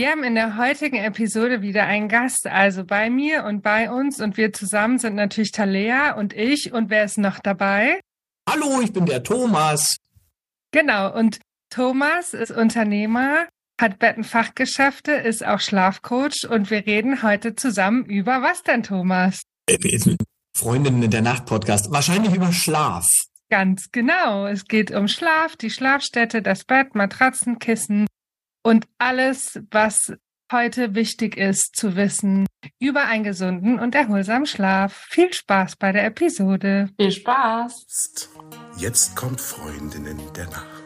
Wir 0.00 0.12
haben 0.12 0.24
in 0.24 0.34
der 0.34 0.56
heutigen 0.56 0.96
Episode 0.96 1.60
wieder 1.60 1.84
einen 1.84 2.08
Gast, 2.08 2.46
also 2.46 2.84
bei 2.86 3.10
mir 3.10 3.44
und 3.44 3.60
bei 3.60 3.90
uns. 3.90 4.18
Und 4.22 4.38
wir 4.38 4.50
zusammen 4.50 4.98
sind 4.98 5.14
natürlich 5.14 5.52
Talea 5.52 6.12
und 6.12 6.32
ich. 6.32 6.72
Und 6.72 6.88
wer 6.88 7.04
ist 7.04 7.18
noch 7.18 7.38
dabei? 7.38 8.00
Hallo, 8.48 8.80
ich 8.80 8.94
bin 8.94 9.04
der 9.04 9.22
Thomas. 9.22 9.98
Genau, 10.72 11.14
und 11.14 11.40
Thomas 11.68 12.32
ist 12.32 12.50
Unternehmer, 12.50 13.46
hat 13.78 13.98
Bettenfachgeschäfte, 13.98 15.12
ist 15.12 15.44
auch 15.44 15.60
Schlafcoach 15.60 16.48
und 16.48 16.70
wir 16.70 16.86
reden 16.86 17.22
heute 17.22 17.54
zusammen 17.54 18.06
über 18.06 18.40
was 18.40 18.62
denn, 18.62 18.82
Thomas? 18.82 19.42
Freundinnen 20.56 21.10
der 21.10 21.20
Nacht 21.20 21.44
Podcast. 21.44 21.92
Wahrscheinlich 21.92 22.34
über 22.34 22.50
Schlaf. 22.54 23.06
Ganz 23.50 23.90
genau. 23.92 24.46
Es 24.46 24.64
geht 24.64 24.92
um 24.92 25.08
Schlaf, 25.08 25.56
die 25.56 25.68
Schlafstätte, 25.68 26.40
das 26.40 26.64
Bett, 26.64 26.94
Matratzen, 26.94 27.58
Kissen 27.58 28.06
und 28.62 28.86
alles, 28.98 29.60
was 29.70 30.12
heute 30.52 30.94
wichtig 30.94 31.36
ist 31.36 31.76
zu 31.76 31.96
wissen 31.96 32.46
über 32.78 33.04
einen 33.04 33.24
gesunden 33.24 33.78
und 33.78 33.94
erholsamen 33.94 34.46
Schlaf. 34.46 35.06
Viel 35.08 35.32
Spaß 35.32 35.76
bei 35.76 35.92
der 35.92 36.04
Episode. 36.04 36.90
Viel 36.98 37.12
Spaß. 37.12 38.28
Jetzt 38.76 39.16
kommt 39.16 39.40
Freundinnen 39.40 40.20
der 40.34 40.46
Nacht. 40.46 40.79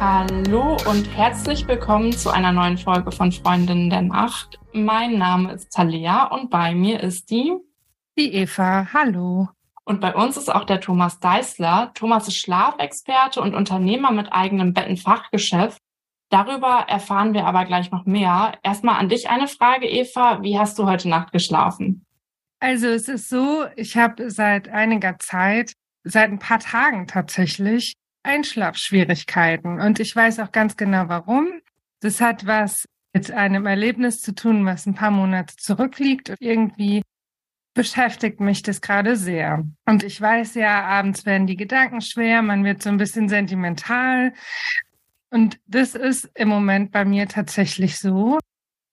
Hallo 0.00 0.78
und 0.88 1.14
herzlich 1.14 1.68
willkommen 1.68 2.12
zu 2.12 2.30
einer 2.30 2.52
neuen 2.52 2.78
Folge 2.78 3.12
von 3.12 3.30
Freundinnen 3.32 3.90
der 3.90 4.00
Nacht. 4.00 4.58
Mein 4.72 5.18
Name 5.18 5.52
ist 5.52 5.74
Talia 5.74 6.24
und 6.28 6.48
bei 6.48 6.74
mir 6.74 7.00
ist 7.00 7.30
die 7.30 7.54
die 8.16 8.32
Eva. 8.32 8.88
Hallo. 8.94 9.50
Und 9.84 10.00
bei 10.00 10.14
uns 10.14 10.38
ist 10.38 10.48
auch 10.48 10.64
der 10.64 10.80
Thomas 10.80 11.20
Deißler. 11.20 11.92
Thomas 11.92 12.28
ist 12.28 12.38
Schlafexperte 12.38 13.42
und 13.42 13.54
Unternehmer 13.54 14.10
mit 14.10 14.32
eigenem 14.32 14.72
Bettenfachgeschäft. 14.72 15.82
Darüber 16.30 16.86
erfahren 16.88 17.34
wir 17.34 17.44
aber 17.44 17.66
gleich 17.66 17.90
noch 17.90 18.06
mehr. 18.06 18.54
Erstmal 18.62 18.98
an 18.98 19.10
dich 19.10 19.28
eine 19.28 19.48
Frage, 19.48 19.86
Eva. 19.86 20.40
Wie 20.40 20.58
hast 20.58 20.78
du 20.78 20.86
heute 20.86 21.10
Nacht 21.10 21.30
geschlafen? 21.30 22.06
Also 22.58 22.86
es 22.86 23.06
ist 23.06 23.28
so, 23.28 23.66
ich 23.76 23.98
habe 23.98 24.30
seit 24.30 24.70
einiger 24.70 25.18
Zeit, 25.18 25.74
seit 26.04 26.30
ein 26.30 26.38
paar 26.38 26.60
Tagen 26.60 27.06
tatsächlich, 27.06 27.96
Einschlafschwierigkeiten. 28.22 29.80
Und 29.80 30.00
ich 30.00 30.14
weiß 30.14 30.40
auch 30.40 30.52
ganz 30.52 30.76
genau 30.76 31.08
warum. 31.08 31.48
Das 32.00 32.20
hat 32.20 32.46
was 32.46 32.86
mit 33.12 33.30
einem 33.30 33.66
Erlebnis 33.66 34.20
zu 34.20 34.34
tun, 34.34 34.64
was 34.64 34.86
ein 34.86 34.94
paar 34.94 35.10
Monate 35.10 35.56
zurückliegt. 35.56 36.30
Und 36.30 36.40
irgendwie 36.40 37.02
beschäftigt 37.74 38.40
mich 38.40 38.62
das 38.62 38.80
gerade 38.80 39.16
sehr. 39.16 39.64
Und 39.86 40.02
ich 40.02 40.20
weiß 40.20 40.54
ja, 40.54 40.82
abends 40.84 41.24
werden 41.24 41.46
die 41.46 41.56
Gedanken 41.56 42.00
schwer, 42.00 42.42
man 42.42 42.64
wird 42.64 42.82
so 42.82 42.88
ein 42.88 42.98
bisschen 42.98 43.28
sentimental. 43.28 44.32
Und 45.30 45.60
das 45.66 45.94
ist 45.94 46.28
im 46.34 46.48
Moment 46.48 46.90
bei 46.90 47.04
mir 47.04 47.28
tatsächlich 47.28 47.98
so. 47.98 48.38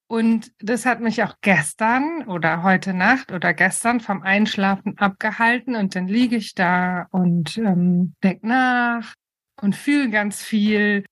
Und 0.08 0.54
das 0.60 0.86
hat 0.86 1.02
mich 1.02 1.22
auch 1.24 1.36
gestern 1.42 2.28
oder 2.28 2.64
heute 2.64 2.94
Nacht 2.94 3.32
oder 3.34 3.54
gestern 3.54 4.00
vom 4.00 4.22
Einschlafen 4.24 4.98
abgehalten. 4.98 5.76
Und 5.76 5.96
dann 5.96 6.08
liege 6.08 6.38
ich 6.38 6.54
da 6.56 7.08
und 7.12 7.58
ähm, 7.58 8.16
denk 8.24 8.44
nach 8.44 9.14
und 9.62 9.76
fühle 9.76 10.10
ganz 10.10 10.42
viel. 10.42 11.06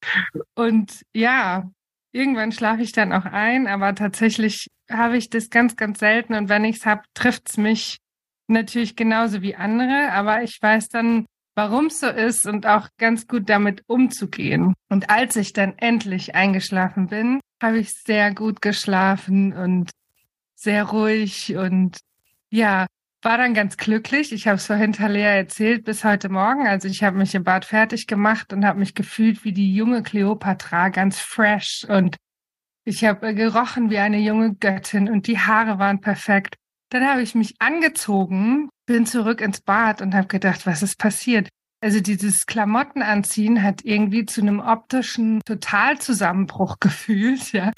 Und 0.54 1.04
ja, 1.14 1.70
irgendwann 2.14 2.54
schlafe 2.54 2.84
ich 2.84 2.94
dann 2.94 3.12
auch 3.12 3.26
ein, 3.26 3.68
aber 3.68 3.94
tatsächlich 3.96 4.68
habe 4.90 5.18
ich 5.18 5.30
das 5.30 5.50
ganz, 5.50 5.76
ganz 5.76 6.00
selten. 6.00 6.34
Und 6.34 6.48
wenn 6.48 6.64
ich 6.64 6.78
es 6.78 6.86
habe, 6.86 7.04
trifft 7.14 7.50
es 7.50 7.58
mich 7.58 7.98
natürlich 8.48 8.96
genauso 8.96 9.42
wie 9.42 9.56
andere. 9.56 10.12
Aber 10.14 10.42
ich 10.42 10.62
weiß 10.62 10.88
dann, 10.88 11.26
warum 11.56 11.88
es 11.88 12.00
so 12.00 12.08
ist 12.08 12.46
und 12.46 12.68
auch 12.68 12.90
ganz 12.98 13.28
gut 13.28 13.50
damit 13.50 13.84
umzugehen. 13.88 14.74
Und 14.90 15.10
als 15.10 15.36
ich 15.36 15.54
dann 15.54 15.78
endlich 15.78 16.36
eingeschlafen 16.36 17.08
bin, 17.08 17.40
habe 17.62 17.80
ich 17.80 17.94
sehr 17.94 18.34
gut 18.34 18.62
geschlafen 18.62 19.54
und 19.54 19.92
sehr 20.56 20.84
ruhig 20.84 21.56
und 21.56 22.00
ja, 22.50 22.86
war 23.22 23.38
dann 23.38 23.54
ganz 23.54 23.78
glücklich. 23.78 24.32
Ich 24.32 24.48
habe 24.48 24.58
es 24.58 24.68
vorhin 24.68 24.94
Talea 24.94 25.30
erzählt 25.30 25.84
bis 25.84 26.04
heute 26.04 26.30
Morgen. 26.30 26.68
Also 26.68 26.88
ich 26.88 27.04
habe 27.04 27.18
mich 27.18 27.34
im 27.34 27.44
Bad 27.44 27.66
fertig 27.66 28.06
gemacht 28.06 28.54
und 28.54 28.66
habe 28.66 28.80
mich 28.80 28.94
gefühlt 28.94 29.44
wie 29.44 29.54
die 29.54 29.74
junge 29.74 30.04
Kleopatra, 30.04 30.90
ganz 30.90 31.20
fresh 31.20 31.86
und 31.90 32.18
ich 32.88 33.04
habe 33.04 33.34
gerochen 33.34 33.90
wie 33.90 33.98
eine 33.98 34.20
junge 34.20 34.54
Göttin 34.54 35.10
und 35.10 35.26
die 35.26 35.40
Haare 35.40 35.80
waren 35.80 36.02
perfekt. 36.02 36.56
Dann 36.90 37.08
habe 37.08 37.24
ich 37.24 37.34
mich 37.34 37.56
angezogen, 37.58 38.70
bin 38.86 39.06
zurück 39.06 39.42
ins 39.42 39.62
Bad 39.62 40.02
und 40.02 40.14
habe 40.14 40.28
gedacht, 40.28 40.66
was 40.66 40.84
ist 40.84 40.98
passiert? 40.98 41.50
Also 41.82 42.00
dieses 42.00 42.46
Klamottenanziehen 42.46 43.62
hat 43.62 43.84
irgendwie 43.84 44.26
zu 44.26 44.42
einem 44.42 44.60
optischen 44.60 45.42
Totalzusammenbruch 45.46 46.78
gefühlt, 46.80 47.52
ja. 47.52 47.72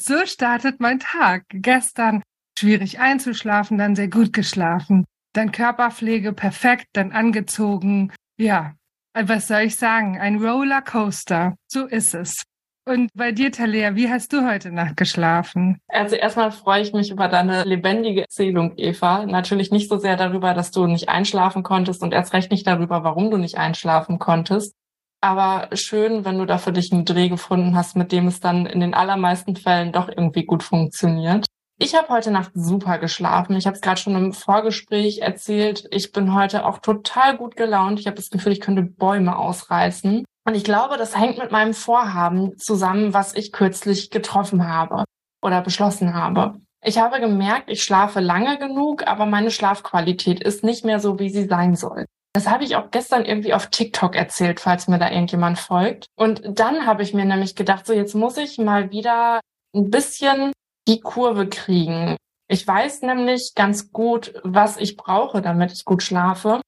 So 0.00 0.26
startet 0.26 0.80
mein 0.80 0.98
Tag. 0.98 1.44
Gestern 1.50 2.22
schwierig 2.58 2.98
einzuschlafen, 2.98 3.78
dann 3.78 3.96
sehr 3.96 4.08
gut 4.08 4.32
geschlafen. 4.32 5.04
Dann 5.32 5.52
Körperpflege 5.52 6.32
perfekt, 6.32 6.88
dann 6.92 7.12
angezogen. 7.12 8.12
Ja, 8.36 8.74
was 9.14 9.48
soll 9.48 9.62
ich 9.62 9.76
sagen? 9.76 10.18
Ein 10.18 10.44
Rollercoaster. 10.44 11.56
So 11.68 11.86
ist 11.86 12.14
es. 12.14 12.42
Und 12.84 13.10
bei 13.14 13.30
dir, 13.30 13.52
Talia, 13.52 13.94
wie 13.94 14.10
hast 14.10 14.32
du 14.32 14.44
heute 14.44 14.72
Nacht 14.72 14.96
geschlafen? 14.96 15.80
Also 15.86 16.16
erstmal 16.16 16.50
freue 16.50 16.82
ich 16.82 16.92
mich 16.92 17.12
über 17.12 17.28
deine 17.28 17.62
lebendige 17.62 18.22
Erzählung, 18.22 18.72
Eva. 18.76 19.24
Natürlich 19.24 19.70
nicht 19.70 19.88
so 19.88 19.98
sehr 19.98 20.16
darüber, 20.16 20.52
dass 20.52 20.72
du 20.72 20.86
nicht 20.88 21.08
einschlafen 21.08 21.62
konntest 21.62 22.02
und 22.02 22.12
erst 22.12 22.32
recht 22.32 22.50
nicht 22.50 22.66
darüber, 22.66 23.04
warum 23.04 23.30
du 23.30 23.36
nicht 23.36 23.56
einschlafen 23.56 24.18
konntest. 24.18 24.74
Aber 25.20 25.68
schön, 25.76 26.24
wenn 26.24 26.38
du 26.38 26.44
da 26.44 26.58
für 26.58 26.72
dich 26.72 26.92
einen 26.92 27.04
Dreh 27.04 27.28
gefunden 27.28 27.76
hast, 27.76 27.94
mit 27.94 28.10
dem 28.10 28.26
es 28.26 28.40
dann 28.40 28.66
in 28.66 28.80
den 28.80 28.94
allermeisten 28.94 29.54
Fällen 29.54 29.92
doch 29.92 30.08
irgendwie 30.08 30.44
gut 30.44 30.64
funktioniert. 30.64 31.46
Ich 31.84 31.96
habe 31.96 32.10
heute 32.10 32.30
Nacht 32.30 32.52
super 32.54 32.98
geschlafen. 32.98 33.56
Ich 33.56 33.66
habe 33.66 33.74
es 33.74 33.80
gerade 33.80 34.00
schon 34.00 34.14
im 34.14 34.32
Vorgespräch 34.32 35.18
erzählt. 35.18 35.88
Ich 35.90 36.12
bin 36.12 36.32
heute 36.32 36.64
auch 36.64 36.78
total 36.78 37.36
gut 37.36 37.56
gelaunt. 37.56 37.98
Ich 37.98 38.06
habe 38.06 38.14
das 38.14 38.30
Gefühl, 38.30 38.52
ich 38.52 38.60
könnte 38.60 38.82
Bäume 38.82 39.36
ausreißen. 39.36 40.24
Und 40.46 40.54
ich 40.54 40.62
glaube, 40.62 40.96
das 40.96 41.18
hängt 41.18 41.38
mit 41.38 41.50
meinem 41.50 41.74
Vorhaben 41.74 42.56
zusammen, 42.56 43.14
was 43.14 43.34
ich 43.34 43.50
kürzlich 43.50 44.10
getroffen 44.10 44.68
habe 44.68 45.02
oder 45.42 45.60
beschlossen 45.60 46.14
habe. 46.14 46.54
Ich 46.84 46.98
habe 46.98 47.18
gemerkt, 47.18 47.68
ich 47.68 47.82
schlafe 47.82 48.20
lange 48.20 48.58
genug, 48.58 49.04
aber 49.08 49.26
meine 49.26 49.50
Schlafqualität 49.50 50.40
ist 50.40 50.62
nicht 50.62 50.84
mehr 50.84 51.00
so, 51.00 51.18
wie 51.18 51.30
sie 51.30 51.48
sein 51.48 51.74
soll. 51.74 52.06
Das 52.32 52.48
habe 52.48 52.62
ich 52.62 52.76
auch 52.76 52.92
gestern 52.92 53.24
irgendwie 53.24 53.54
auf 53.54 53.66
TikTok 53.66 54.14
erzählt, 54.14 54.60
falls 54.60 54.86
mir 54.86 55.00
da 55.00 55.10
irgendjemand 55.10 55.58
folgt. 55.58 56.06
Und 56.14 56.42
dann 56.44 56.86
habe 56.86 57.02
ich 57.02 57.12
mir 57.12 57.24
nämlich 57.24 57.56
gedacht, 57.56 57.86
so 57.86 57.92
jetzt 57.92 58.14
muss 58.14 58.36
ich 58.36 58.58
mal 58.58 58.92
wieder 58.92 59.40
ein 59.74 59.90
bisschen 59.90 60.52
die 60.88 61.00
Kurve 61.00 61.48
kriegen. 61.48 62.16
Ich 62.48 62.66
weiß 62.66 63.02
nämlich 63.02 63.52
ganz 63.54 63.92
gut, 63.92 64.34
was 64.44 64.76
ich 64.76 64.96
brauche, 64.96 65.40
damit 65.42 65.72
ich 65.72 65.84
gut 65.84 66.02
schlafe 66.02 66.60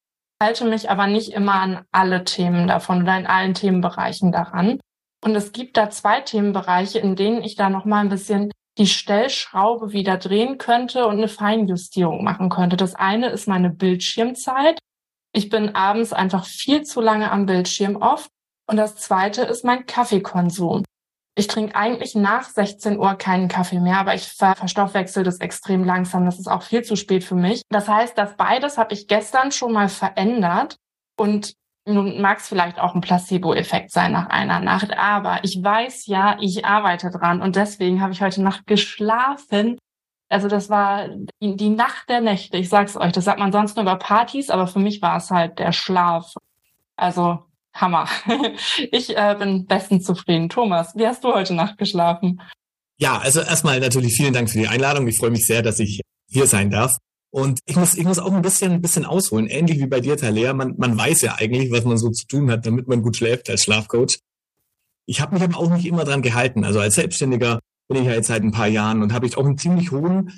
halte 0.45 0.67
mich 0.67 0.91
aber 0.91 1.07
nicht 1.07 1.33
immer 1.33 1.55
an 1.55 1.85
alle 1.91 2.25
Themen 2.25 2.67
davon 2.67 3.03
oder 3.03 3.17
in 3.19 3.27
allen 3.27 3.55
Themenbereichen 3.55 4.33
daran. 4.33 4.79
Und 5.25 5.35
es 5.35 5.53
gibt 5.53 5.77
da 5.77 5.89
zwei 5.89 6.21
Themenbereiche, 6.21 6.99
in 6.99 7.17
denen 7.17 7.43
ich 7.43 7.57
da 7.57 7.71
noch 7.71 7.87
mal 7.87 8.01
ein 8.01 8.11
bisschen 8.11 8.53
die 8.77 8.87
Stellschraube 8.87 9.93
wieder 9.93 10.19
drehen 10.19 10.59
könnte 10.59 11.07
und 11.07 11.17
eine 11.17 11.29
Feinjustierung 11.29 12.23
machen 12.25 12.51
könnte. 12.51 12.77
Das 12.77 12.95
eine 12.95 13.31
ist 13.31 13.49
meine 13.49 13.71
Bildschirmzeit. 13.71 14.79
Ich 15.33 15.49
bin 15.49 15.75
abends 15.75 16.13
einfach 16.13 16.45
viel 16.45 16.83
zu 16.83 17.01
lange 17.01 17.31
am 17.31 17.47
Bildschirm 17.47 17.97
oft. 17.97 18.29
Und 18.67 18.77
das 18.77 18.97
zweite 18.97 19.43
ist 19.43 19.65
mein 19.65 19.87
Kaffeekonsum. 19.87 20.85
Ich 21.37 21.49
trinke 21.49 21.75
eigentlich 21.75 22.15
nach 22.15 22.45
16 22.45 22.99
Uhr 22.99 23.15
keinen 23.15 23.49
Kaffee 23.49 23.81
mehr, 23.81 23.99
aber 23.99 24.15
ich 24.15 24.29
ver 24.29 24.55
verstoffwechsel 24.55 25.25
das 25.25 25.41
extrem 25.41 25.83
langsam. 25.83 26.25
Das 26.25 26.39
ist 26.39 26.47
auch 26.47 26.63
viel 26.63 26.83
zu 26.83 26.95
spät 26.95 27.25
für 27.25 27.35
mich. 27.35 27.63
Das 27.71 27.89
heißt, 27.89 28.17
das 28.17 28.37
beides 28.37 28.79
habe 28.79 28.95
ich 28.95 29.09
gestern 29.09 29.51
schon 29.51 29.73
mal 29.73 29.89
verändert 29.89 30.77
und 31.17 31.55
nun 31.87 32.21
mag 32.21 32.39
es 32.39 32.49
vielleicht 32.49 32.79
auch 32.79 32.95
ein 32.95 33.01
Placebo-Effekt 33.01 33.91
sein 33.91 34.13
nach 34.13 34.29
einer 34.29 34.61
Nacht, 34.61 34.97
aber 34.97 35.41
ich 35.43 35.63
weiß 35.63 36.07
ja, 36.07 36.39
ich 36.41 36.65
arbeite 36.65 37.11
dran 37.11 37.43
und 37.43 37.57
deswegen 37.57 38.01
habe 38.01 38.13
ich 38.13 38.23
heute 38.23 38.43
Nacht 38.43 38.67
geschlafen. 38.67 39.79
Also 40.31 40.49
das 40.49 40.71
war 40.71 41.09
die, 41.43 41.57
die 41.57 41.69
Nacht 41.69 42.09
der 42.09 42.21
Nächte, 42.21 42.57
ich 42.57 42.69
sag's 42.69 42.97
euch. 42.97 43.13
Das 43.13 43.25
sagt 43.25 43.39
man 43.39 43.53
sonst 43.53 43.77
nur 43.77 43.83
über 43.83 43.97
Partys, 43.97 44.51
aber 44.51 44.67
für 44.67 44.79
mich 44.79 45.03
war 45.03 45.19
es 45.19 45.31
halt 45.31 45.59
der 45.59 45.73
Schlaf. 45.73 46.35
Also 46.97 47.45
Hammer. 47.75 48.09
Ich 48.93 49.17
äh, 49.17 49.37
bin 49.39 49.67
bestens 49.67 50.05
zufrieden. 50.05 50.49
Thomas, 50.49 50.95
wie 50.95 51.07
hast 51.07 51.25
du 51.25 51.35
heute 51.35 51.55
Nacht 51.55 51.79
geschlafen? 51.79 52.41
Ja, 52.99 53.19
also 53.19 53.41
erstmal 53.41 53.81
natürlich 53.81 54.15
vielen 54.15 54.33
Dank 54.33 54.51
für 54.51 54.59
die 54.59 54.69
Einladung. 54.69 55.07
Ich 55.09 55.19
freue 55.19 55.31
mich 55.31 55.47
sehr, 55.47 55.63
dass 55.63 55.81
ich 55.81 56.01
hier 56.29 56.47
sein 56.47 56.71
darf. 56.71 56.93
Und 57.31 57.59
ich 57.67 57.75
muss, 57.75 57.97
ich 57.97 58.05
muss 58.05 58.21
auch 58.21 58.33
ein 58.33 58.43
bisschen, 58.43 58.73
ein 58.73 58.81
bisschen 58.81 59.05
ausholen, 59.05 59.49
ähnlich 59.49 59.81
wie 59.81 59.87
bei 59.87 60.01
dir, 60.01 60.17
Talea. 60.17 60.55
Man, 60.55 60.75
man 60.79 60.97
weiß 60.97 61.23
ja 61.23 61.35
eigentlich, 61.35 61.73
was 61.73 61.85
man 61.85 61.99
so 61.99 62.11
zu 62.11 62.27
tun 62.29 62.49
hat, 62.51 62.65
damit 62.65 62.87
man 62.87 63.03
gut 63.03 63.17
schläft 63.17 63.51
als 63.51 63.65
Schlafcoach. 63.65 64.19
Ich 65.07 65.21
habe 65.21 65.35
mich 65.35 65.43
aber 65.43 65.59
auch 65.59 65.71
nicht 65.71 65.87
immer 65.87 66.05
dran 66.05 66.23
gehalten. 66.23 66.65
Also 66.65 66.79
als 66.79 66.95
Selbstständiger 66.95 67.59
bin 67.89 68.01
ich 68.01 68.07
ja 68.07 68.15
jetzt 68.15 68.29
seit 68.29 68.45
ein 68.45 68.53
paar 68.53 68.69
Jahren 68.69 69.03
und 69.03 69.13
habe 69.13 69.27
ich 69.27 69.37
auch 69.37 69.45
einen 69.45 69.59
ziemlich 69.59 69.91
hohen 69.91 70.33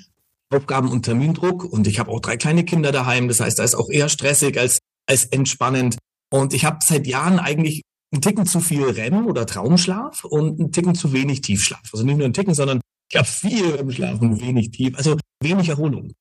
Aufgaben 0.49 0.89
und 0.89 1.03
Termindruck 1.03 1.63
und 1.63 1.85
ich 1.87 1.99
habe 1.99 2.09
auch 2.09 2.19
drei 2.19 2.35
kleine 2.35 2.65
Kinder 2.65 2.91
daheim. 2.91 3.27
Das 3.27 3.39
heißt, 3.41 3.59
da 3.59 3.63
ist 3.63 3.75
auch 3.75 3.89
eher 3.89 4.09
stressig 4.09 4.59
als, 4.59 4.79
als 5.05 5.25
entspannend. 5.25 5.97
Und 6.29 6.53
ich 6.53 6.65
habe 6.65 6.79
seit 6.81 7.07
Jahren 7.07 7.39
eigentlich 7.39 7.83
einen 8.11 8.21
Ticken 8.21 8.45
zu 8.45 8.59
viel 8.59 8.83
REM 8.83 9.27
oder 9.27 9.45
Traumschlaf 9.45 10.23
und 10.23 10.59
einen 10.59 10.71
Ticken 10.71 10.95
zu 10.95 11.13
wenig 11.13 11.41
Tiefschlaf. 11.41 11.81
Also 11.91 12.05
nicht 12.05 12.17
nur 12.17 12.25
einen 12.25 12.33
Ticken, 12.33 12.53
sondern 12.53 12.81
ich 13.09 13.17
habe 13.17 13.27
viel 13.27 13.65
REM-Schlaf 13.65 14.21
und 14.21 14.41
wenig 14.41 14.71
Tief, 14.71 14.95
also 14.97 15.17
wenig 15.41 15.69
Erholung. 15.69 16.11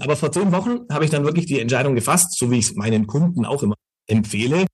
Aber 0.00 0.16
vor 0.16 0.32
zehn 0.32 0.52
Wochen 0.52 0.80
habe 0.90 1.04
ich 1.04 1.10
dann 1.10 1.24
wirklich 1.24 1.46
die 1.46 1.60
Entscheidung 1.60 1.94
gefasst, 1.94 2.36
so 2.36 2.50
wie 2.50 2.58
ich 2.58 2.66
es 2.66 2.74
meinen 2.74 3.06
Kunden 3.06 3.44
auch 3.44 3.62
immer 3.62 3.74
empfehle, 4.06 4.66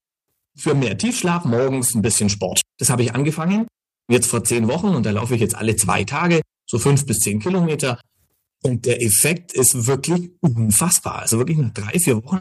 für 0.56 0.74
mehr 0.74 0.98
Tiefschlaf 0.98 1.44
morgens 1.44 1.94
ein 1.94 2.02
bisschen 2.02 2.28
Sport. 2.28 2.62
Das 2.78 2.90
habe 2.90 3.02
ich 3.02 3.14
angefangen, 3.14 3.66
jetzt 4.10 4.26
vor 4.26 4.42
zehn 4.42 4.66
Wochen 4.68 4.88
und 4.88 5.06
da 5.06 5.10
laufe 5.10 5.34
ich 5.34 5.40
jetzt 5.40 5.54
alle 5.54 5.76
zwei 5.76 6.04
Tage, 6.04 6.40
so 6.68 6.78
fünf 6.78 7.06
bis 7.06 7.18
zehn 7.18 7.38
Kilometer. 7.38 8.00
Und 8.62 8.84
der 8.84 9.02
Effekt 9.02 9.52
ist 9.52 9.86
wirklich 9.86 10.32
unfassbar. 10.40 11.20
Also 11.20 11.38
wirklich 11.38 11.58
nach 11.58 11.72
drei, 11.72 11.98
vier 11.98 12.22
Wochen 12.22 12.40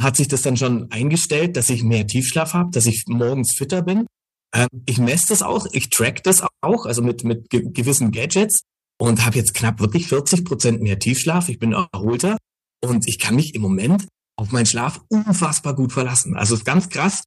hat 0.00 0.16
sich 0.16 0.28
das 0.28 0.42
dann 0.42 0.56
schon 0.56 0.90
eingestellt, 0.90 1.56
dass 1.56 1.70
ich 1.70 1.82
mehr 1.82 2.06
Tiefschlaf 2.06 2.54
habe, 2.54 2.70
dass 2.70 2.86
ich 2.86 3.04
morgens 3.08 3.54
fitter 3.56 3.82
bin. 3.82 4.06
Ähm, 4.54 4.68
ich 4.86 4.98
messe 4.98 5.28
das 5.28 5.42
auch, 5.42 5.66
ich 5.72 5.90
track 5.90 6.22
das 6.22 6.42
auch, 6.60 6.86
also 6.86 7.02
mit, 7.02 7.24
mit 7.24 7.48
ge 7.50 7.62
gewissen 7.72 8.12
Gadgets 8.12 8.60
und 8.98 9.24
habe 9.24 9.36
jetzt 9.36 9.54
knapp 9.54 9.80
wirklich 9.80 10.08
40 10.08 10.44
Prozent 10.44 10.82
mehr 10.82 10.98
Tiefschlaf. 10.98 11.48
Ich 11.48 11.58
bin 11.58 11.72
erholter 11.72 12.36
und 12.84 13.08
ich 13.08 13.18
kann 13.18 13.36
mich 13.36 13.54
im 13.54 13.62
Moment 13.62 14.06
auf 14.38 14.52
meinen 14.52 14.66
Schlaf 14.66 15.00
unfassbar 15.08 15.74
gut 15.74 15.92
verlassen. 15.92 16.36
Also 16.36 16.54
es 16.54 16.60
ist 16.60 16.66
ganz 16.66 16.88
krass. 16.88 17.24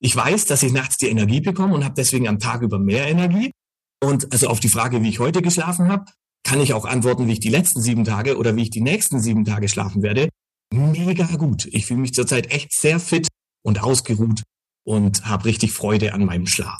Ich 0.00 0.14
weiß, 0.14 0.46
dass 0.46 0.62
ich 0.62 0.72
nachts 0.72 0.96
die 0.96 1.08
Energie 1.08 1.40
bekomme 1.40 1.74
und 1.74 1.84
habe 1.84 1.94
deswegen 1.96 2.28
am 2.28 2.38
Tag 2.38 2.62
über 2.62 2.78
mehr 2.78 3.08
Energie. 3.08 3.50
Und 4.02 4.30
also 4.32 4.48
auf 4.48 4.60
die 4.60 4.68
Frage, 4.68 5.02
wie 5.02 5.08
ich 5.08 5.18
heute 5.18 5.42
geschlafen 5.42 5.88
habe, 5.88 6.04
kann 6.44 6.60
ich 6.60 6.74
auch 6.74 6.84
antworten, 6.84 7.26
wie 7.26 7.32
ich 7.32 7.40
die 7.40 7.48
letzten 7.48 7.80
sieben 7.80 8.04
Tage 8.04 8.36
oder 8.36 8.54
wie 8.54 8.62
ich 8.62 8.70
die 8.70 8.82
nächsten 8.82 9.20
sieben 9.20 9.44
Tage 9.44 9.68
schlafen 9.68 10.02
werde. 10.02 10.28
Mega 10.72 11.26
gut. 11.36 11.66
Ich 11.66 11.86
fühle 11.86 12.00
mich 12.00 12.12
zurzeit 12.12 12.50
echt 12.50 12.72
sehr 12.72 13.00
fit 13.00 13.28
und 13.62 13.82
ausgeruht 13.82 14.42
und 14.84 15.26
habe 15.26 15.46
richtig 15.46 15.72
Freude 15.72 16.14
an 16.14 16.24
meinem 16.24 16.46
Schlaf. 16.46 16.78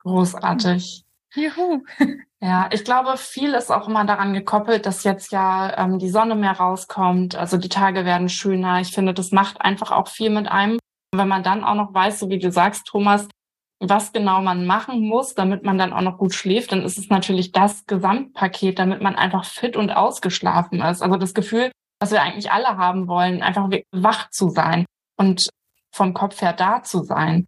Großartig. 0.00 1.04
Juhu. 1.34 1.82
Ja, 2.42 2.70
ich 2.72 2.86
glaube, 2.86 3.18
viel 3.18 3.52
ist 3.52 3.70
auch 3.70 3.86
immer 3.86 4.06
daran 4.06 4.32
gekoppelt, 4.32 4.86
dass 4.86 5.04
jetzt 5.04 5.30
ja 5.30 5.76
ähm, 5.76 5.98
die 5.98 6.08
Sonne 6.08 6.34
mehr 6.34 6.52
rauskommt. 6.52 7.34
Also 7.34 7.58
die 7.58 7.68
Tage 7.68 8.06
werden 8.06 8.30
schöner. 8.30 8.80
Ich 8.80 8.92
finde, 8.92 9.12
das 9.12 9.30
macht 9.30 9.60
einfach 9.60 9.90
auch 9.90 10.08
viel 10.08 10.30
mit 10.30 10.48
einem. 10.48 10.78
wenn 11.14 11.28
man 11.28 11.42
dann 11.42 11.62
auch 11.62 11.74
noch 11.74 11.92
weiß, 11.92 12.18
so 12.18 12.30
wie 12.30 12.38
du 12.38 12.50
sagst, 12.50 12.86
Thomas, 12.86 13.28
was 13.78 14.12
genau 14.12 14.40
man 14.40 14.64
machen 14.64 15.00
muss, 15.00 15.34
damit 15.34 15.64
man 15.64 15.76
dann 15.76 15.92
auch 15.92 16.00
noch 16.00 16.16
gut 16.16 16.32
schläft, 16.32 16.72
dann 16.72 16.82
ist 16.82 16.96
es 16.96 17.10
natürlich 17.10 17.52
das 17.52 17.84
Gesamtpaket, 17.84 18.78
damit 18.78 19.02
man 19.02 19.16
einfach 19.16 19.44
fit 19.44 19.76
und 19.76 19.90
ausgeschlafen 19.90 20.80
ist. 20.80 21.02
Also 21.02 21.16
das 21.18 21.34
Gefühl, 21.34 21.70
was 22.00 22.10
wir 22.10 22.22
eigentlich 22.22 22.50
alle 22.50 22.76
haben 22.78 23.06
wollen, 23.06 23.42
einfach 23.42 23.68
wach 23.92 24.30
zu 24.30 24.48
sein 24.48 24.86
und 25.16 25.48
vom 25.92 26.14
Kopf 26.14 26.40
her 26.40 26.54
da 26.54 26.82
zu 26.82 27.02
sein. 27.04 27.46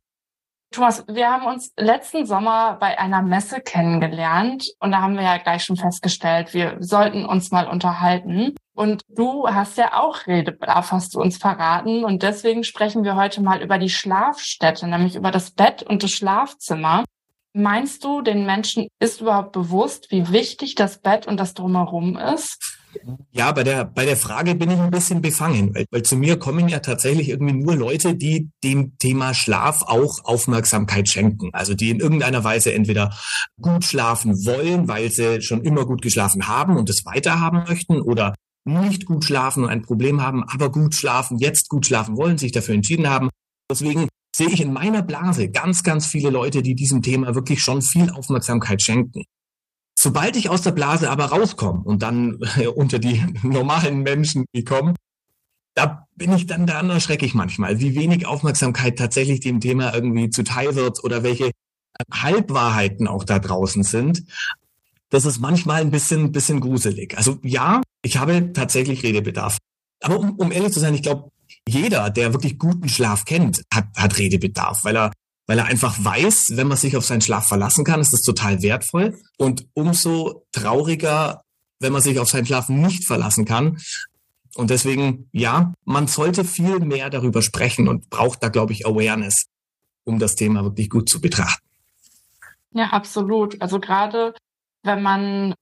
Thomas, 0.73 1.05
wir 1.07 1.31
haben 1.31 1.47
uns 1.47 1.73
letzten 1.77 2.25
Sommer 2.25 2.77
bei 2.81 2.99
einer 2.99 3.21
Messe 3.21 3.61
kennengelernt 3.61 4.65
und 4.81 4.93
da 4.93 5.03
haben 5.03 5.17
wir 5.17 5.23
ja 5.23 5.37
gleich 5.37 5.65
schon 5.65 5.77
festgestellt, 5.77 6.55
wir 6.55 6.77
sollten 6.81 7.27
uns 7.27 7.51
mal 7.51 7.69
unterhalten. 7.69 8.55
Und 8.75 9.03
du 9.09 9.47
hast 9.47 9.77
ja 9.77 10.01
auch 10.01 10.27
Redebedarf, 10.27 10.93
hast 10.93 11.15
du 11.15 11.21
uns 11.21 11.37
verraten. 11.37 12.05
Und 12.05 12.23
deswegen 12.23 12.65
sprechen 12.65 13.05
wir 13.05 13.17
heute 13.17 13.43
mal 13.43 13.63
über 13.63 13.77
die 13.77 13.91
Schlafstätte, 13.91 14.89
nämlich 14.89 15.15
über 15.15 15.31
das 15.31 15.51
Bett 15.51 15.83
und 15.83 16.03
das 16.03 16.13
Schlafzimmer. 16.13 17.05
Meinst 17.53 18.03
du, 18.03 18.23
den 18.23 18.47
Menschen 18.47 18.89
ist 18.99 19.21
überhaupt 19.21 19.53
bewusst, 19.53 20.11
wie 20.11 20.31
wichtig 20.33 20.75
das 20.75 21.03
Bett 21.03 21.27
und 21.27 21.39
das 21.39 21.53
Drumherum 21.53 22.17
ist? 22.17 22.72
Ja, 23.33 23.53
bei 23.53 23.65
der, 23.65 23.85
bei 23.85 24.05
der 24.05 24.17
Frage 24.17 24.55
bin 24.55 24.71
ich 24.71 24.79
ein 24.79 24.91
bisschen 24.91 25.23
befangen, 25.23 25.75
weil, 25.75 25.87
weil 25.91 26.03
zu 26.03 26.17
mir 26.17 26.39
kommen 26.39 26.69
ja 26.69 26.81
tatsächlich 26.81 27.29
irgendwie 27.29 27.55
nur 27.55 27.77
Leute, 27.77 28.15
die 28.15 28.51
dem 28.63 28.97
Thema 28.99 29.35
Schlaf 29.35 29.83
auch 29.83 30.25
Aufmerksamkeit 30.25 31.09
schenken. 31.09 31.51
Also 31.53 31.75
die 31.75 31.91
in 31.91 32.01
irgendeiner 32.01 32.45
Weise 32.45 32.73
entweder 32.73 33.17
gut 33.61 33.85
schlafen 33.85 34.45
wollen, 34.45 34.89
weil 34.89 35.11
sie 35.11 35.43
schon 35.43 35.63
immer 35.63 35.87
gut 35.87 36.03
geschlafen 36.03 36.49
haben 36.49 36.77
und 36.77 36.91
es 36.91 37.05
weiterhaben 37.05 37.65
möchten 37.69 38.01
oder 38.01 38.35
nicht 38.65 39.07
gut 39.07 39.25
schlafen 39.25 39.65
und 39.65 39.71
ein 39.71 39.83
Problem 39.83 40.23
haben, 40.23 40.45
aber 40.45 40.71
gut 40.71 40.95
schlafen, 40.95 41.39
jetzt 41.39 41.69
gut 41.69 41.87
schlafen 41.87 42.17
wollen, 42.17 42.39
sich 42.39 42.53
dafür 42.53 42.75
entschieden 42.75 43.09
haben. 43.09 43.29
Deswegen 43.71 44.09
sehe 44.35 44.49
ich 44.49 44.61
in 44.61 44.73
meiner 44.73 45.03
Blase 45.03 45.51
ganz, 45.51 45.83
ganz 45.83 46.07
viele 46.07 46.31
Leute, 46.31 46.63
die 46.63 46.75
diesem 46.75 47.03
Thema 47.03 47.35
wirklich 47.35 47.61
schon 47.61 47.83
viel 47.83 48.11
Aufmerksamkeit 48.11 48.83
schenken. 48.83 49.25
Sobald 50.03 50.35
ich 50.35 50.49
aus 50.49 50.63
der 50.63 50.73
Blase 50.73 51.09
aber 51.11 51.27
rauskomme 51.27 51.85
und 51.85 52.03
dann 52.03 52.41
unter 52.75 52.99
die 52.99 53.25
normalen 53.45 54.01
Menschen 54.01 54.47
komme, 54.67 54.95
da 55.75 56.09
bin 56.17 56.33
ich 56.33 56.47
dann, 56.49 56.67
da 56.67 56.81
erschrecke 56.81 57.25
ich 57.25 57.35
manchmal, 57.35 57.79
wie 57.79 57.95
wenig 57.95 58.27
Aufmerksamkeit 58.27 58.99
tatsächlich 58.99 59.39
dem 59.39 59.61
Thema 59.61 59.95
irgendwie 59.95 60.29
zuteil 60.29 60.75
wird 60.75 61.05
oder 61.05 61.23
welche 61.23 61.53
Halbwahrheiten 62.13 63.07
auch 63.07 63.23
da 63.23 63.39
draußen 63.39 63.85
sind. 63.85 64.25
Das 65.09 65.25
ist 65.25 65.39
manchmal 65.39 65.83
ein 65.83 65.93
bisschen, 65.93 66.33
bisschen 66.33 66.59
gruselig. 66.59 67.17
Also 67.17 67.39
ja, 67.45 67.81
ich 68.03 68.17
habe 68.17 68.53
tatsächlich 68.53 69.05
Redebedarf. 69.05 69.59
Aber 70.01 70.19
um, 70.19 70.33
um 70.33 70.51
ehrlich 70.51 70.73
zu 70.73 70.81
sein, 70.81 70.95
ich 70.97 71.03
glaube, 71.03 71.31
jeder, 71.69 72.11
der 72.11 72.33
wirklich 72.33 72.59
guten 72.59 72.89
Schlaf 72.89 73.25
kennt, 73.25 73.63
hat, 73.73 73.87
hat 73.97 74.19
Redebedarf, 74.19 74.83
weil 74.83 74.97
er 74.97 75.13
weil 75.53 75.59
er 75.59 75.67
einfach 75.67 76.03
weiß, 76.03 76.57
wenn 76.57 76.67
man 76.67 76.79
sich 76.79 76.97
auf 76.97 77.05
seinen 77.05 77.21
Schlaf 77.21 77.47
verlassen 77.47 77.85
kann, 77.85 78.01
ist 78.01 78.15
das 78.15 78.23
total 78.23 78.63
wertvoll. 78.63 79.19
Und 79.37 79.67
umso 79.75 80.47
trauriger, 80.51 81.43
wenn 81.79 81.93
man 81.93 82.01
sich 82.01 82.19
auf 82.19 82.31
seinen 82.31 82.47
Schlaf 82.47 82.71
nicht 82.71 83.05
verlassen 83.05 83.45
kann. 83.45 83.77
Und 84.55 84.71
deswegen, 84.71 85.29
ja, 85.31 85.75
man 85.85 86.07
sollte 86.07 86.47
viel 86.47 86.81
mehr 86.81 87.11
darüber 87.11 87.43
sprechen 87.43 87.87
und 87.87 88.09
braucht 88.09 88.43
da, 88.43 88.49
glaube 88.49 88.73
ich, 88.73 88.87
Awareness, 88.87 89.45
um 90.05 90.19
das 90.19 90.37
Thema 90.37 90.65
wirklich 90.65 90.89
gut 90.89 91.11
zu 91.11 91.21
betrachten. 91.21 91.69
Ja, 92.71 92.87
absolut. 92.87 93.61
Also 93.61 93.79
gerade 93.79 94.33
wenn 94.83 95.03
man 95.03 95.53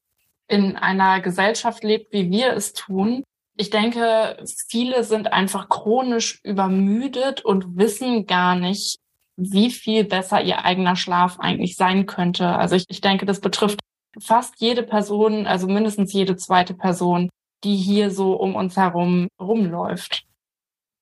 in 0.46 0.76
einer 0.76 1.20
Gesellschaft 1.20 1.82
lebt, 1.82 2.12
wie 2.12 2.30
wir 2.30 2.52
es 2.52 2.74
tun, 2.74 3.24
ich 3.56 3.70
denke, 3.70 4.40
viele 4.68 5.02
sind 5.02 5.32
einfach 5.32 5.68
chronisch 5.68 6.38
übermüdet 6.44 7.44
und 7.44 7.76
wissen 7.76 8.26
gar 8.26 8.54
nicht, 8.54 9.00
wie 9.40 9.70
viel 9.70 10.04
besser 10.04 10.42
ihr 10.42 10.64
eigener 10.64 10.96
Schlaf 10.96 11.38
eigentlich 11.38 11.76
sein 11.76 12.06
könnte. 12.06 12.48
Also 12.48 12.76
ich, 12.76 12.84
ich 12.88 13.00
denke, 13.00 13.26
das 13.26 13.40
betrifft 13.40 13.80
fast 14.20 14.54
jede 14.58 14.82
Person, 14.82 15.46
also 15.46 15.66
mindestens 15.66 16.12
jede 16.12 16.36
zweite 16.36 16.74
Person, 16.74 17.30
die 17.64 17.76
hier 17.76 18.10
so 18.10 18.34
um 18.34 18.54
uns 18.54 18.76
herum 18.76 19.28
rumläuft. 19.40 20.24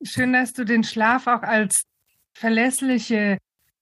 Schön, 0.03 0.33
dass 0.33 0.53
du 0.53 0.65
den 0.65 0.85
Schlaf 0.85 1.27
auch 1.27 1.43
als 1.43 1.83
verlässliche 2.33 3.39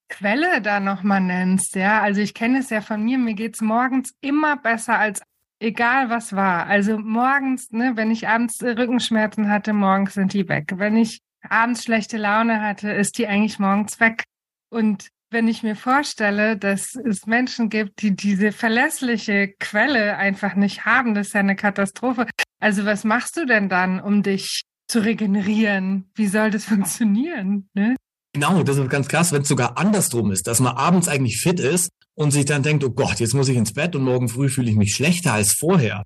Quelle 0.09 0.62
da 0.62 0.81
nochmal 0.81 1.21
nennst, 1.21 1.75
ja. 1.75 2.00
Also 2.00 2.21
ich 2.21 2.33
kenne 2.33 2.61
es 2.61 2.71
ja 2.71 2.81
von 2.81 3.02
mir, 3.02 3.19
mir 3.19 3.35
geht's 3.35 3.61
morgens 3.61 4.14
immer 4.21 4.57
besser 4.57 4.99
als 4.99 5.21
egal 5.61 6.11
was 6.11 6.35
war. 6.35 6.66
Also 6.66 6.99
morgens, 6.99 7.71
ne, 7.73 7.92
wenn 7.97 8.11
ich 8.11 8.28
abends 8.28 8.62
Rückenschmerzen 8.62 9.50
hatte, 9.50 9.73
morgens 9.73 10.14
sind 10.14 10.33
die 10.33 10.49
weg. 10.49 10.73
Wenn 10.76 10.97
ich 10.97 11.21
abends 11.42 11.85
schlechte 11.85 12.19
Laune 12.19 12.61
hatte, 12.62 12.90
ist 12.90 13.19
die 13.19 13.26
eigentlich 13.26 13.59
morgens 13.59 13.99
weg. 14.00 14.25
Und 14.70 15.08
wenn 15.30 15.49
ich 15.49 15.62
mir 15.62 15.76
vorstelle, 15.76 16.56
dass 16.56 16.94
es 16.94 17.26
Menschen 17.26 17.68
gibt, 17.68 18.02
die 18.02 18.14
diese 18.14 18.52
verlässliche 18.52 19.49
Quelle 19.58 20.16
einfach 20.16 20.54
nicht 20.54 20.85
haben, 20.85 21.14
das 21.14 21.28
ist 21.28 21.32
ja 21.35 21.40
eine 21.40 21.56
Katastrophe. 21.56 22.26
Also 22.61 22.85
was 22.85 23.04
machst 23.04 23.37
du 23.37 23.44
denn 23.44 23.68
dann, 23.68 24.00
um 24.00 24.23
dich 24.23 24.62
zu 24.88 25.00
regenerieren? 25.00 26.11
Wie 26.14 26.28
soll 26.28 26.50
das 26.50 26.64
funktionieren? 26.66 27.68
Ne? 27.75 27.96
Genau, 28.35 28.62
das 28.62 28.76
ist 28.76 28.90
ganz 28.90 29.08
krass, 29.08 29.32
wenn 29.32 29.42
es 29.42 29.49
sogar 29.49 29.78
andersrum 29.78 30.30
ist, 30.30 30.46
dass 30.46 30.61
man 30.61 30.76
abends 30.76 31.08
eigentlich 31.08 31.40
fit 31.40 31.58
ist 31.58 31.88
und 32.14 32.30
sich 32.30 32.44
dann 32.44 32.62
denkt, 32.62 32.85
oh 32.85 32.90
Gott, 32.90 33.18
jetzt 33.18 33.35
muss 33.35 33.49
ich 33.49 33.56
ins 33.56 33.73
Bett 33.73 33.96
und 33.96 34.02
morgen 34.02 34.28
früh 34.28 34.49
fühle 34.49 34.70
ich 34.70 34.76
mich 34.76 34.94
schlechter 34.94 35.32
als 35.32 35.54
vorher. 35.58 36.02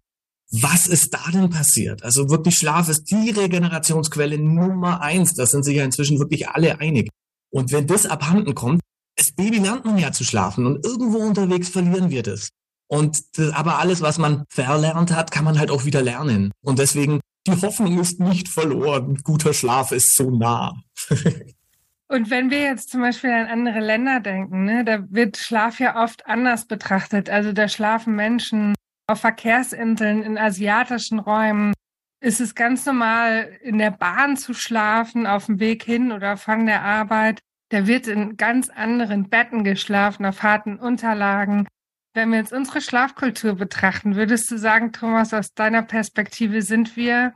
Was 0.53 0.87
ist 0.87 1.15
da 1.15 1.31
denn 1.33 1.51
passiert? 1.51 2.03
Also 2.03 2.29
wirklich 2.29 2.57
Schlaf 2.57 2.89
ist 2.89 3.05
die 3.11 3.31
Regenerationsquelle 3.31 4.39
Nummer 4.39 5.01
eins. 5.01 5.35
Das 5.35 5.51
sind 5.51 5.65
sich 5.65 5.77
ja 5.77 5.85
inzwischen 5.85 6.19
wirklich 6.19 6.49
alle 6.49 6.81
einig. 6.81 7.09
Und 7.51 7.73
wenn 7.73 7.87
das 7.87 8.07
abhanden 8.07 8.55
kommt, 8.55 8.81
das 9.17 9.33
Baby 9.33 9.59
lernt 9.59 9.85
man 9.85 9.99
ja 9.99 10.13
zu 10.13 10.25
schlafen 10.25 10.67
und 10.67 10.85
irgendwo 10.85 11.19
unterwegs 11.19 11.69
verlieren 11.69 12.11
wir 12.11 12.23
das. 12.23 12.51
Und 12.89 13.19
das, 13.37 13.53
aber 13.53 13.79
alles, 13.79 14.01
was 14.01 14.19
man 14.19 14.45
verlernt 14.49 15.15
hat, 15.15 15.31
kann 15.31 15.45
man 15.45 15.59
halt 15.59 15.71
auch 15.71 15.85
wieder 15.85 16.03
lernen. 16.03 16.53
Und 16.63 16.79
deswegen, 16.79 17.21
die 17.47 17.53
Hoffnung 17.53 17.99
ist 18.01 18.19
nicht 18.19 18.49
verloren. 18.49 19.21
Guter 19.23 19.53
Schlaf 19.53 19.93
ist 19.93 20.17
so 20.17 20.31
nah. 20.31 20.75
und 22.09 22.31
wenn 22.31 22.51
wir 22.51 22.63
jetzt 22.63 22.91
zum 22.91 23.03
Beispiel 23.03 23.31
an 23.31 23.47
andere 23.47 23.81
Länder 23.81 24.21
denken, 24.21 24.65
ne, 24.65 24.85
da 24.85 25.05
wird 25.09 25.37
Schlaf 25.37 25.79
ja 25.79 26.03
oft 26.03 26.27
anders 26.27 26.67
betrachtet. 26.67 27.31
Also 27.31 27.53
da 27.53 27.69
schlafen 27.69 28.17
Menschen 28.17 28.75
auf 29.07 29.21
Verkehrsinseln 29.21 30.23
in 30.23 30.39
asiatischen 30.39 31.19
Räumen 31.19 31.73
ist 32.21 32.41
es 32.41 32.55
ganz 32.55 32.85
normal, 32.87 33.51
in 33.63 33.79
der 33.79 33.91
Bahn 33.91 34.37
zu 34.37 34.53
schlafen, 34.55 35.27
auf 35.27 35.47
dem 35.47 35.59
Weg 35.59 35.83
hin 35.83 36.13
oder 36.13 36.37
von 36.37 36.67
der 36.67 36.83
Arbeit. 36.83 37.41
Der 37.71 37.87
wird 37.87 38.07
in 38.07 38.37
ganz 38.37 38.69
anderen 38.69 39.29
Betten 39.29 39.65
geschlafen, 39.65 40.27
auf 40.27 40.43
harten 40.43 40.79
Unterlagen. 40.79 41.67
Wenn 42.13 42.31
wir 42.31 42.39
jetzt 42.39 42.53
unsere 42.53 42.81
Schlafkultur 42.81 43.55
betrachten, 43.55 44.17
würdest 44.17 44.51
du 44.51 44.59
sagen, 44.59 44.93
Thomas, 44.93 45.33
aus 45.33 45.55
deiner 45.55 45.83
Perspektive 45.83 46.63
sind 46.63 46.97
wir, 46.97 47.33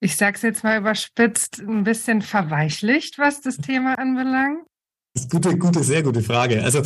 ich 0.00 0.16
sag's 0.16 0.42
jetzt 0.42 0.64
mal 0.64 0.78
überspitzt, 0.78 1.60
ein 1.60 1.84
bisschen 1.84 2.22
verweichlicht, 2.22 3.18
was 3.18 3.40
das 3.40 3.56
Thema 3.56 3.94
anbelangt? 3.98 4.66
Gute, 5.30 5.56
gute, 5.56 5.82
sehr 5.82 6.02
gute 6.02 6.22
Frage. 6.22 6.62
Also 6.62 6.82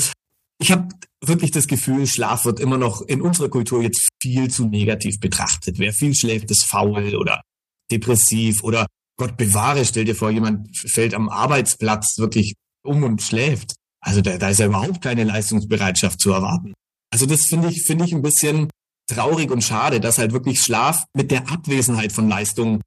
ich 0.63 0.71
habe 0.71 0.89
wirklich 1.21 1.51
das 1.51 1.67
Gefühl, 1.67 2.07
Schlaf 2.07 2.45
wird 2.45 2.61
immer 2.61 2.79
noch 2.79 3.03
in 3.03 3.21
unserer 3.21 3.49
Kultur 3.49 3.83
jetzt 3.83 4.09
viel 4.21 4.49
zu 4.49 4.67
negativ 4.67 5.19
betrachtet. 5.19 5.79
Wer 5.79 5.93
viel 5.93 6.15
schläft, 6.15 6.51
ist 6.51 6.65
faul 6.65 7.17
oder 7.17 7.43
depressiv 7.91 8.63
oder 8.63 8.87
Gott 9.19 9.37
bewahre, 9.37 9.85
stell 9.85 10.05
dir 10.05 10.15
vor, 10.15 10.31
jemand 10.31 10.75
fällt 10.77 11.15
am 11.15 11.29
Arbeitsplatz 11.29 12.17
wirklich 12.19 12.55
um 12.85 13.03
und 13.03 13.21
schläft. 13.23 13.75
Also 14.01 14.21
da, 14.21 14.39
da 14.39 14.49
ist 14.49 14.61
ja 14.61 14.67
überhaupt 14.67 15.03
keine 15.03 15.25
Leistungsbereitschaft 15.25 16.21
zu 16.21 16.33
erwarten. 16.33 16.75
Also 17.13 17.27
das 17.27 17.43
finde 17.43 17.69
ich, 17.69 17.83
finde 17.83 18.05
ich 18.05 18.13
ein 18.13 18.23
bisschen 18.23 18.71
traurig 19.07 19.51
und 19.51 19.63
schade, 19.63 20.01
dass 20.01 20.19
halt 20.19 20.33
wirklich 20.33 20.61
Schlaf 20.61 21.05
mit 21.15 21.31
der 21.31 21.51
Abwesenheit 21.51 22.13
von 22.13 22.29
Leistung 22.29 22.81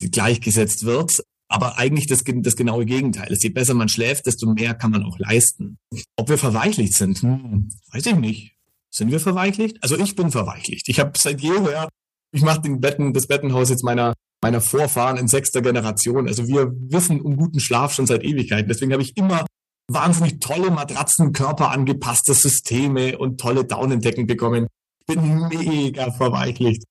gleichgesetzt 0.00 0.84
wird. 0.84 1.22
Aber 1.50 1.78
eigentlich 1.78 2.06
das, 2.06 2.22
das 2.24 2.54
genaue 2.56 2.86
Gegenteil 2.86 3.32
ist. 3.32 3.42
Je 3.42 3.50
besser 3.50 3.74
man 3.74 3.88
schläft, 3.88 4.26
desto 4.26 4.46
mehr 4.46 4.74
kann 4.74 4.92
man 4.92 5.02
auch 5.02 5.18
leisten. 5.18 5.78
Ob 6.16 6.28
wir 6.28 6.38
verweichlicht 6.38 6.94
sind, 6.94 7.22
hm, 7.22 7.70
weiß 7.92 8.06
ich 8.06 8.16
nicht. 8.16 8.56
Sind 8.90 9.10
wir 9.10 9.20
verweichlicht? 9.20 9.78
Also 9.82 9.98
ich 9.98 10.14
bin 10.14 10.30
verweichlicht. 10.30 10.88
Ich 10.88 11.00
habe 11.00 11.12
seit 11.16 11.40
jeher, 11.40 11.88
ich 12.32 12.42
mache 12.42 12.62
den 12.62 12.80
Betten, 12.80 13.12
das 13.12 13.26
Bettenhaus 13.26 13.70
jetzt 13.70 13.84
meiner 13.84 14.14
meiner 14.42 14.60
Vorfahren 14.60 15.16
in 15.18 15.28
sechster 15.28 15.60
Generation. 15.60 16.26
Also 16.26 16.46
wir 16.48 16.72
wissen 16.72 17.20
um 17.20 17.36
guten 17.36 17.60
Schlaf 17.60 17.92
schon 17.92 18.06
seit 18.06 18.24
Ewigkeiten. 18.24 18.68
Deswegen 18.68 18.92
habe 18.92 19.02
ich 19.02 19.16
immer 19.16 19.44
wahnsinnig 19.88 20.40
tolle 20.40 20.70
Matratzen, 20.70 21.32
körperangepasste 21.32 22.34
Systeme 22.34 23.18
und 23.18 23.40
tolle 23.40 23.64
Daunendecken 23.64 24.26
bekommen. 24.26 24.66
Bin 25.06 25.48
mega 25.48 26.10
verweichlicht. 26.12 26.84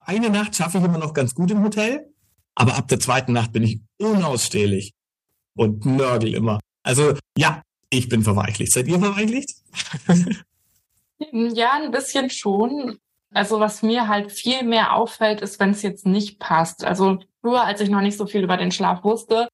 Eine 0.00 0.30
Nacht 0.30 0.56
schaffe 0.56 0.78
ich 0.78 0.84
immer 0.84 0.98
noch 0.98 1.12
ganz 1.12 1.34
gut 1.34 1.50
im 1.50 1.62
Hotel, 1.62 2.06
aber 2.58 2.76
ab 2.76 2.88
der 2.88 2.98
zweiten 2.98 3.32
Nacht 3.32 3.52
bin 3.52 3.62
ich 3.62 3.80
unausstehlich 3.98 4.92
und 5.56 5.86
nörgel 5.86 6.34
immer. 6.34 6.58
Also 6.82 7.14
ja, 7.36 7.62
ich 7.88 8.08
bin 8.08 8.22
verweichlicht. 8.24 8.72
Seid 8.72 8.88
ihr 8.88 8.98
verweichlicht? 8.98 9.50
ja, 11.32 11.72
ein 11.74 11.92
bisschen 11.92 12.30
schon. 12.30 12.98
Also 13.32 13.60
was 13.60 13.82
mir 13.82 14.08
halt 14.08 14.32
viel 14.32 14.64
mehr 14.64 14.94
auffällt, 14.94 15.40
ist, 15.40 15.60
wenn 15.60 15.70
es 15.70 15.82
jetzt 15.82 16.04
nicht 16.04 16.40
passt. 16.40 16.84
Also 16.84 17.18
früher, 17.42 17.62
als 17.62 17.80
ich 17.80 17.90
noch 17.90 18.00
nicht 18.00 18.18
so 18.18 18.26
viel 18.26 18.42
über 18.42 18.56
den 18.56 18.72
Schlaf 18.72 19.04
wusste, 19.04 19.48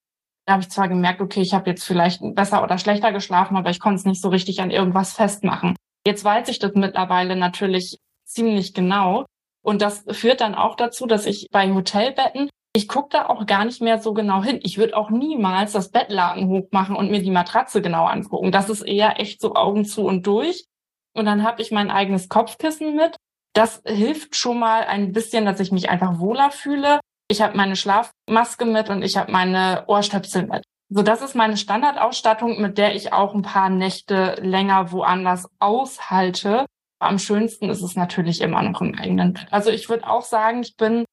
da 0.47 0.53
habe 0.53 0.63
ich 0.63 0.69
zwar 0.69 0.87
gemerkt, 0.87 1.21
okay, 1.21 1.41
ich 1.41 1.53
habe 1.53 1.69
jetzt 1.69 1.83
vielleicht 1.83 2.21
besser 2.33 2.63
oder 2.63 2.79
schlechter 2.79 3.11
geschlafen, 3.11 3.55
aber 3.55 3.69
ich 3.69 3.79
konnte 3.79 3.99
es 3.99 4.05
nicht 4.05 4.21
so 4.21 4.29
richtig 4.29 4.61
an 4.61 4.71
irgendwas 4.71 5.13
festmachen. 5.13 5.75
Jetzt 6.07 6.23
weiß 6.23 6.49
ich 6.49 6.57
das 6.57 6.71
mittlerweile 6.73 7.35
natürlich 7.35 7.99
ziemlich 8.23 8.73
genau. 8.73 9.25
Und 9.61 9.81
das 9.81 10.03
führt 10.11 10.41
dann 10.41 10.55
auch 10.55 10.75
dazu, 10.75 11.05
dass 11.05 11.25
ich 11.25 11.47
bei 11.51 11.71
Hotelbetten, 11.71 12.49
ich 12.75 12.87
gucke 12.87 13.09
da 13.11 13.27
auch 13.27 13.45
gar 13.45 13.65
nicht 13.65 13.81
mehr 13.81 13.99
so 13.99 14.13
genau 14.13 14.43
hin. 14.43 14.59
Ich 14.61 14.77
würde 14.77 14.97
auch 14.97 15.09
niemals 15.09 15.71
das 15.71 15.91
Bettlaken 15.91 16.49
hochmachen 16.49 16.95
und 16.95 17.09
mir 17.09 17.21
die 17.21 17.31
Matratze 17.31 17.81
genau 17.81 18.05
angucken. 18.05 18.51
Das 18.51 18.69
ist 18.69 18.81
eher 18.81 19.19
echt 19.19 19.41
so 19.41 19.55
Augen 19.55 19.85
zu 19.85 20.05
und 20.05 20.27
durch. 20.27 20.65
Und 21.13 21.25
dann 21.25 21.43
habe 21.43 21.61
ich 21.61 21.71
mein 21.71 21.89
eigenes 21.89 22.27
Kopfkissen 22.27 22.95
mit 22.95 23.15
das 23.55 23.81
hilft 23.85 24.35
schon 24.35 24.59
mal 24.59 24.83
ein 24.83 25.13
bisschen, 25.13 25.45
dass 25.45 25.59
ich 25.59 25.71
mich 25.71 25.89
einfach 25.89 26.19
wohler 26.19 26.51
fühle. 26.51 26.99
Ich 27.29 27.41
habe 27.41 27.57
meine 27.57 27.75
Schlafmaske 27.75 28.65
mit 28.65 28.89
und 28.89 29.01
ich 29.01 29.17
habe 29.17 29.31
meine 29.31 29.85
Ohrstöpsel 29.87 30.45
mit. 30.45 30.63
So, 30.89 31.01
das 31.01 31.21
ist 31.21 31.35
meine 31.35 31.57
Standardausstattung, 31.57 32.61
mit 32.61 32.77
der 32.77 32.95
ich 32.95 33.13
auch 33.13 33.33
ein 33.33 33.41
paar 33.41 33.69
Nächte 33.69 34.35
länger 34.41 34.91
woanders 34.91 35.47
aushalte. 35.59 36.65
Am 36.99 37.17
schönsten 37.17 37.69
ist 37.69 37.81
es 37.81 37.95
natürlich 37.95 38.41
immer 38.41 38.61
noch 38.61 38.81
im 38.81 38.93
eigenen 38.95 39.33
Bett. 39.33 39.47
Also 39.51 39.71
ich 39.71 39.89
würde 39.89 40.07
auch 40.07 40.21
sagen, 40.21 40.61
ich 40.61 40.75
bin, 40.75 41.05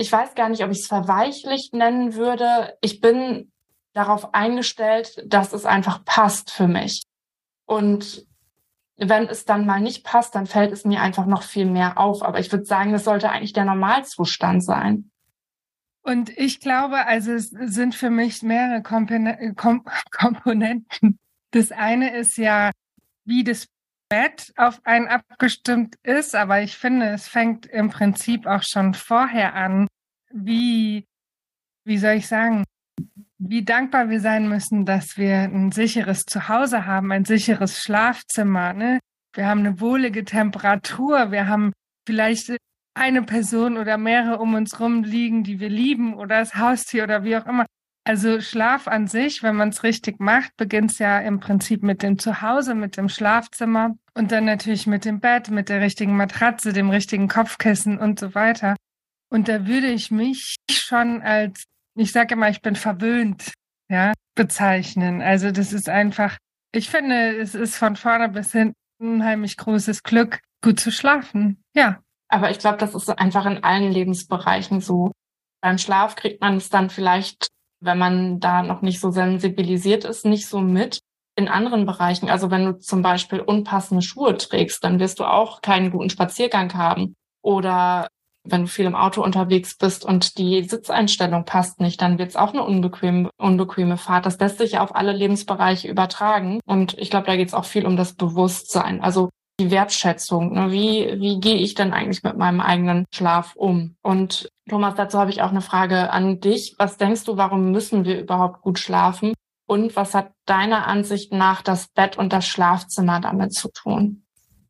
ich 0.00 0.10
weiß 0.10 0.34
gar 0.34 0.48
nicht, 0.48 0.64
ob 0.64 0.70
ich 0.70 0.78
es 0.80 0.86
verweichlicht 0.86 1.74
nennen 1.74 2.14
würde. 2.14 2.74
Ich 2.80 3.02
bin 3.02 3.52
darauf 3.92 4.32
eingestellt, 4.32 5.22
dass 5.26 5.52
es 5.52 5.66
einfach 5.66 6.04
passt 6.06 6.50
für 6.50 6.66
mich. 6.66 7.02
Und 7.66 8.26
wenn 8.96 9.28
es 9.28 9.44
dann 9.44 9.66
mal 9.66 9.80
nicht 9.80 10.02
passt, 10.04 10.34
dann 10.34 10.46
fällt 10.46 10.72
es 10.72 10.86
mir 10.86 11.02
einfach 11.02 11.26
noch 11.26 11.42
viel 11.42 11.66
mehr 11.66 11.98
auf. 11.98 12.22
Aber 12.22 12.40
ich 12.40 12.50
würde 12.50 12.64
sagen, 12.64 12.92
das 12.92 13.04
sollte 13.04 13.30
eigentlich 13.30 13.52
der 13.52 13.66
Normalzustand 13.66 14.64
sein. 14.64 15.10
Und 16.02 16.30
ich 16.30 16.60
glaube, 16.60 17.06
also 17.06 17.32
es 17.32 17.50
sind 17.50 17.94
für 17.94 18.08
mich 18.08 18.42
mehrere 18.42 18.82
Komponenten. 20.12 21.18
Das 21.50 21.72
eine 21.72 22.16
ist 22.16 22.38
ja, 22.38 22.70
wie 23.26 23.44
das 23.44 23.66
Bett 24.10 24.52
auf 24.56 24.80
einen 24.84 25.06
abgestimmt 25.06 25.94
ist, 26.02 26.34
aber 26.34 26.62
ich 26.62 26.76
finde, 26.76 27.10
es 27.10 27.28
fängt 27.28 27.64
im 27.66 27.90
Prinzip 27.90 28.44
auch 28.46 28.64
schon 28.64 28.92
vorher 28.92 29.54
an, 29.54 29.86
wie, 30.32 31.06
wie 31.84 31.98
soll 31.98 32.14
ich 32.14 32.26
sagen, 32.26 32.64
wie 33.38 33.64
dankbar 33.64 34.10
wir 34.10 34.20
sein 34.20 34.48
müssen, 34.48 34.84
dass 34.84 35.16
wir 35.16 35.40
ein 35.40 35.72
sicheres 35.72 36.24
Zuhause 36.26 36.86
haben, 36.86 37.10
ein 37.10 37.24
sicheres 37.24 37.78
Schlafzimmer. 37.82 38.74
Ne? 38.74 39.00
Wir 39.34 39.46
haben 39.46 39.60
eine 39.60 39.80
wohlige 39.80 40.24
Temperatur, 40.24 41.30
wir 41.30 41.48
haben 41.48 41.72
vielleicht 42.06 42.56
eine 42.94 43.22
Person 43.22 43.78
oder 43.78 43.96
mehrere 43.96 44.38
um 44.38 44.54
uns 44.54 44.78
rum 44.78 45.04
liegen, 45.04 45.42
die 45.42 45.58
wir 45.58 45.70
lieben 45.70 46.14
oder 46.14 46.40
das 46.40 46.54
Haustier 46.54 47.04
oder 47.04 47.24
wie 47.24 47.36
auch 47.36 47.46
immer. 47.46 47.64
Also 48.04 48.40
Schlaf 48.40 48.88
an 48.88 49.06
sich, 49.06 49.42
wenn 49.42 49.56
man 49.56 49.68
es 49.68 49.84
richtig 49.84 50.20
macht, 50.20 50.56
beginnt 50.56 50.92
es 50.92 50.98
ja 50.98 51.18
im 51.20 51.38
Prinzip 51.38 51.82
mit 51.82 52.02
dem 52.02 52.18
Zuhause, 52.18 52.74
mit 52.74 52.96
dem 52.96 53.08
Schlafzimmer 53.08 53.96
und 54.14 54.32
dann 54.32 54.44
natürlich 54.46 54.86
mit 54.86 55.04
dem 55.04 55.20
Bett, 55.20 55.50
mit 55.50 55.68
der 55.68 55.80
richtigen 55.80 56.16
Matratze, 56.16 56.72
dem 56.72 56.90
richtigen 56.90 57.28
Kopfkissen 57.28 57.98
und 57.98 58.18
so 58.18 58.34
weiter. 58.34 58.74
Und 59.30 59.48
da 59.48 59.66
würde 59.66 59.88
ich 59.88 60.10
mich 60.10 60.56
schon 60.70 61.22
als 61.22 61.64
ich 62.00 62.12
sage 62.12 62.34
immer, 62.34 62.48
ich 62.48 62.62
bin 62.62 62.76
verwöhnt, 62.76 63.52
ja, 63.88 64.12
bezeichnen. 64.34 65.22
Also 65.22 65.50
das 65.50 65.72
ist 65.72 65.88
einfach, 65.88 66.36
ich 66.72 66.88
finde, 66.88 67.36
es 67.36 67.54
ist 67.54 67.76
von 67.76 67.96
vorne 67.96 68.28
bis 68.28 68.52
hinten 68.52 68.74
unheimlich 69.00 69.56
großes 69.56 70.02
Glück, 70.02 70.40
gut 70.62 70.78
zu 70.78 70.90
schlafen. 70.90 71.62
Ja. 71.74 72.00
Aber 72.28 72.50
ich 72.50 72.58
glaube, 72.58 72.78
das 72.78 72.94
ist 72.94 73.08
einfach 73.08 73.46
in 73.46 73.64
allen 73.64 73.90
Lebensbereichen 73.90 74.80
so. 74.80 75.10
Beim 75.62 75.78
Schlaf 75.78 76.16
kriegt 76.16 76.40
man 76.40 76.56
es 76.56 76.70
dann 76.70 76.90
vielleicht, 76.90 77.48
wenn 77.80 77.98
man 77.98 78.40
da 78.40 78.62
noch 78.62 78.82
nicht 78.82 79.00
so 79.00 79.10
sensibilisiert 79.10 80.04
ist, 80.04 80.24
nicht 80.24 80.46
so 80.46 80.60
mit. 80.60 81.00
In 81.36 81.48
anderen 81.48 81.86
Bereichen, 81.86 82.28
also 82.28 82.50
wenn 82.50 82.66
du 82.66 82.78
zum 82.78 83.02
Beispiel 83.02 83.40
unpassende 83.40 84.02
Schuhe 84.02 84.36
trägst, 84.36 84.84
dann 84.84 85.00
wirst 85.00 85.18
du 85.18 85.24
auch 85.24 85.62
keinen 85.62 85.90
guten 85.90 86.10
Spaziergang 86.10 86.74
haben. 86.74 87.14
Oder 87.42 88.08
wenn 88.44 88.62
du 88.62 88.68
viel 88.68 88.86
im 88.86 88.94
Auto 88.94 89.22
unterwegs 89.22 89.76
bist 89.76 90.04
und 90.04 90.38
die 90.38 90.62
Sitzeinstellung 90.64 91.44
passt 91.44 91.80
nicht, 91.80 92.00
dann 92.00 92.18
wird 92.18 92.30
es 92.30 92.36
auch 92.36 92.52
eine 92.52 92.62
unbequeme, 92.62 93.30
unbequeme 93.36 93.96
Fahrt. 93.96 94.26
Das 94.26 94.38
lässt 94.38 94.58
sich 94.58 94.78
auf 94.78 94.94
alle 94.94 95.12
Lebensbereiche 95.12 95.88
übertragen. 95.88 96.60
Und 96.66 96.96
ich 96.98 97.10
glaube, 97.10 97.26
da 97.26 97.36
geht 97.36 97.48
es 97.48 97.54
auch 97.54 97.64
viel 97.64 97.86
um 97.86 97.96
das 97.96 98.14
Bewusstsein. 98.14 99.02
Also 99.02 99.30
die 99.60 99.70
Wertschätzung. 99.70 100.54
Ne? 100.54 100.72
Wie, 100.72 101.20
wie 101.20 101.38
gehe 101.38 101.56
ich 101.56 101.74
denn 101.74 101.92
eigentlich 101.92 102.22
mit 102.22 102.36
meinem 102.36 102.60
eigenen 102.60 103.04
Schlaf 103.12 103.54
um? 103.56 103.96
Und 104.02 104.48
Thomas, 104.68 104.94
dazu 104.94 105.18
habe 105.18 105.30
ich 105.30 105.42
auch 105.42 105.50
eine 105.50 105.60
Frage 105.60 106.10
an 106.10 106.40
dich. 106.40 106.74
Was 106.78 106.96
denkst 106.96 107.24
du, 107.24 107.36
warum 107.36 107.70
müssen 107.70 108.04
wir 108.04 108.20
überhaupt 108.20 108.62
gut 108.62 108.78
schlafen? 108.78 109.34
Und 109.66 109.94
was 109.94 110.14
hat 110.14 110.32
deiner 110.46 110.88
Ansicht 110.88 111.32
nach 111.32 111.62
das 111.62 111.88
Bett 111.88 112.18
und 112.18 112.32
das 112.32 112.46
Schlafzimmer 112.46 113.20
damit 113.20 113.52
zu 113.52 113.68
tun? 113.70 114.24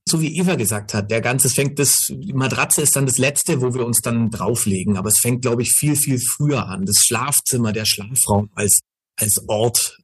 So 0.08 0.20
wie 0.20 0.36
Eva 0.38 0.56
gesagt 0.56 0.94
hat, 0.94 1.10
der 1.10 1.20
ganze, 1.20 1.48
es 1.48 1.54
fängt 1.54 1.78
das, 1.78 1.92
die 2.08 2.32
Matratze 2.32 2.82
ist 2.82 2.96
dann 2.96 3.06
das 3.06 3.18
letzte, 3.18 3.60
wo 3.60 3.74
wir 3.74 3.84
uns 3.86 4.00
dann 4.00 4.30
drauflegen. 4.30 4.96
Aber 4.96 5.08
es 5.08 5.20
fängt, 5.20 5.42
glaube 5.42 5.62
ich, 5.62 5.72
viel, 5.72 5.96
viel 5.96 6.18
früher 6.18 6.66
an. 6.66 6.84
Das 6.84 6.96
Schlafzimmer, 7.06 7.72
der 7.72 7.84
Schlafraum 7.84 8.50
als, 8.54 8.80
als 9.16 9.36
Ort. 9.46 9.98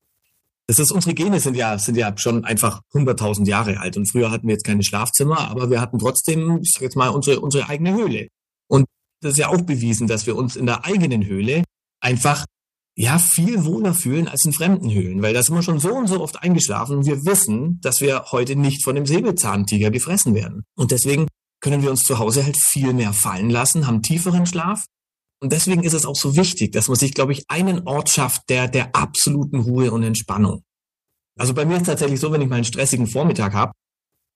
Das 0.68 0.78
ist, 0.78 0.90
unsere 0.90 1.14
Gene 1.14 1.40
sind 1.40 1.56
ja, 1.56 1.78
sind 1.78 1.96
ja 1.96 2.16
schon 2.16 2.44
einfach 2.44 2.82
100.000 2.92 3.46
Jahre 3.46 3.80
alt. 3.80 3.96
Und 3.96 4.10
früher 4.10 4.30
hatten 4.30 4.46
wir 4.46 4.54
jetzt 4.54 4.64
keine 4.64 4.82
Schlafzimmer, 4.82 5.48
aber 5.48 5.70
wir 5.70 5.80
hatten 5.80 5.98
trotzdem, 5.98 6.60
ich 6.62 6.72
sag 6.72 6.82
jetzt 6.82 6.96
mal, 6.96 7.08
unsere, 7.08 7.40
unsere 7.40 7.68
eigene 7.68 7.94
Höhle. 7.94 8.28
Und 8.68 8.86
das 9.20 9.32
ist 9.32 9.38
ja 9.38 9.48
auch 9.48 9.62
bewiesen, 9.62 10.06
dass 10.06 10.26
wir 10.26 10.36
uns 10.36 10.56
in 10.56 10.66
der 10.66 10.84
eigenen 10.84 11.24
Höhle 11.26 11.64
einfach 12.00 12.44
ja 12.96 13.18
viel 13.18 13.64
wohler 13.64 13.94
fühlen 13.94 14.26
als 14.26 14.44
in 14.44 14.52
fremden 14.52 14.90
Höhlen, 14.90 15.22
weil 15.22 15.34
da 15.34 15.42
sind 15.42 15.54
wir 15.54 15.62
schon 15.62 15.78
so 15.78 15.94
und 15.94 16.08
so 16.08 16.20
oft 16.20 16.42
eingeschlafen 16.42 16.96
und 16.96 17.06
wir 17.06 17.24
wissen, 17.26 17.78
dass 17.82 18.00
wir 18.00 18.24
heute 18.32 18.56
nicht 18.56 18.82
von 18.84 18.94
dem 18.94 19.06
Säbelzahntiger 19.06 19.90
gefressen 19.90 20.34
werden. 20.34 20.64
Und 20.76 20.90
deswegen 20.90 21.28
können 21.60 21.82
wir 21.82 21.90
uns 21.90 22.02
zu 22.02 22.18
Hause 22.18 22.44
halt 22.44 22.56
viel 22.60 22.94
mehr 22.94 23.12
fallen 23.12 23.50
lassen, 23.50 23.86
haben 23.86 24.02
tieferen 24.02 24.46
Schlaf. 24.46 24.84
Und 25.42 25.52
deswegen 25.52 25.82
ist 25.82 25.92
es 25.92 26.06
auch 26.06 26.16
so 26.16 26.36
wichtig, 26.36 26.72
dass 26.72 26.88
man 26.88 26.96
sich, 26.96 27.12
glaube 27.12 27.32
ich, 27.32 27.44
einen 27.48 27.86
Ort 27.86 28.08
schafft, 28.08 28.48
der 28.48 28.68
der 28.68 28.96
absoluten 28.96 29.60
Ruhe 29.60 29.92
und 29.92 30.02
Entspannung. 30.02 30.62
Also 31.38 31.52
bei 31.52 31.66
mir 31.66 31.76
ist 31.76 31.86
tatsächlich 31.86 32.18
so, 32.18 32.32
wenn 32.32 32.40
ich 32.40 32.48
mal 32.48 32.56
einen 32.56 32.64
stressigen 32.64 33.06
Vormittag 33.06 33.52
habe, 33.52 33.72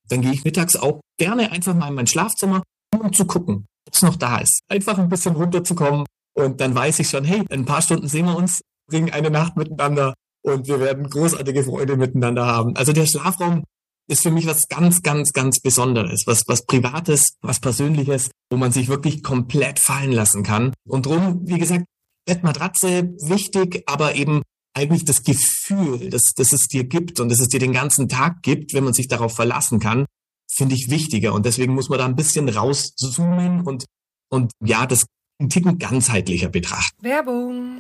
dann 0.09 0.21
gehe 0.21 0.33
ich 0.33 0.45
mittags 0.45 0.77
auch 0.77 1.01
gerne 1.19 1.51
einfach 1.51 1.75
mal 1.75 1.89
in 1.89 1.95
mein 1.95 2.07
Schlafzimmer, 2.07 2.63
um 2.95 3.13
zu 3.15 3.25
gucken, 3.25 3.67
ob 3.87 3.95
es 3.95 4.03
noch 4.03 4.17
da 4.17 4.39
ist. 4.39 4.61
Einfach 4.69 4.99
ein 4.99 5.09
bisschen 5.09 5.35
runterzukommen, 5.35 6.05
und 6.35 6.61
dann 6.61 6.75
weiß 6.75 6.99
ich 7.01 7.09
schon, 7.09 7.25
hey, 7.25 7.41
in 7.41 7.61
ein 7.61 7.65
paar 7.65 7.83
Stunden 7.83 8.09
sehen 8.09 8.27
wir 8.27 8.37
uns, 8.37 8.63
bringen 8.89 9.11
eine 9.11 9.31
Nacht 9.31 9.57
miteinander 9.57 10.15
und 10.43 10.69
wir 10.69 10.81
werden 10.81 11.09
großartige 11.09 11.65
Freude 11.65 11.97
miteinander 11.97 12.47
haben. 12.47 12.77
Also 12.77 12.93
der 12.93 13.07
Schlafraum 13.07 13.65
ist 14.09 14.23
für 14.23 14.31
mich 14.31 14.47
was 14.47 14.67
ganz, 14.69 15.03
ganz, 15.03 15.33
ganz 15.33 15.61
Besonderes, 15.61 16.25
was, 16.27 16.43
was 16.49 16.67
Privates, 16.67 17.37
was 17.43 17.61
Persönliches, 17.61 18.31
wo 18.51 18.57
man 18.57 18.73
sich 18.73 18.89
wirklich 18.89 19.23
komplett 19.23 19.79
fallen 19.79 20.13
lassen 20.13 20.43
kann. 20.43 20.75
Und 20.89 21.07
drum, 21.07 21.43
wie 21.45 21.59
gesagt, 21.59 21.85
Bettmatratze 22.27 23.15
wichtig, 23.21 23.85
aber 23.87 24.15
eben 24.17 24.43
eigentlich 24.75 25.05
das 25.05 25.23
Gefühl, 25.23 26.11
dass, 26.11 26.23
dass 26.37 26.53
es 26.53 26.63
dir 26.63 26.85
gibt 26.85 27.21
und 27.21 27.29
dass 27.29 27.41
es 27.41 27.49
dir 27.49 27.61
den 27.61 27.73
ganzen 27.73 28.09
Tag 28.09 28.43
gibt, 28.43 28.75
wenn 28.75 28.85
man 28.85 28.93
sich 28.93 29.09
darauf 29.09 29.35
verlassen 29.35 29.79
kann, 29.79 30.07
finde 30.53 30.75
ich 30.75 30.91
wichtiger. 30.91 31.33
Und 31.33 31.47
deswegen 31.47 31.75
muss 31.75 31.89
man 31.89 31.99
da 31.99 32.07
ein 32.07 32.17
bisschen 32.17 32.49
rauszoomen 32.49 33.63
und, 33.63 33.85
und 34.29 34.53
ja, 34.65 34.87
das 34.87 35.07
einen 35.41 35.49
Ticken 35.49 35.79
ganzheitlicher 35.79 36.51
betrachten. 36.51 37.03
Werbung. 37.03 37.79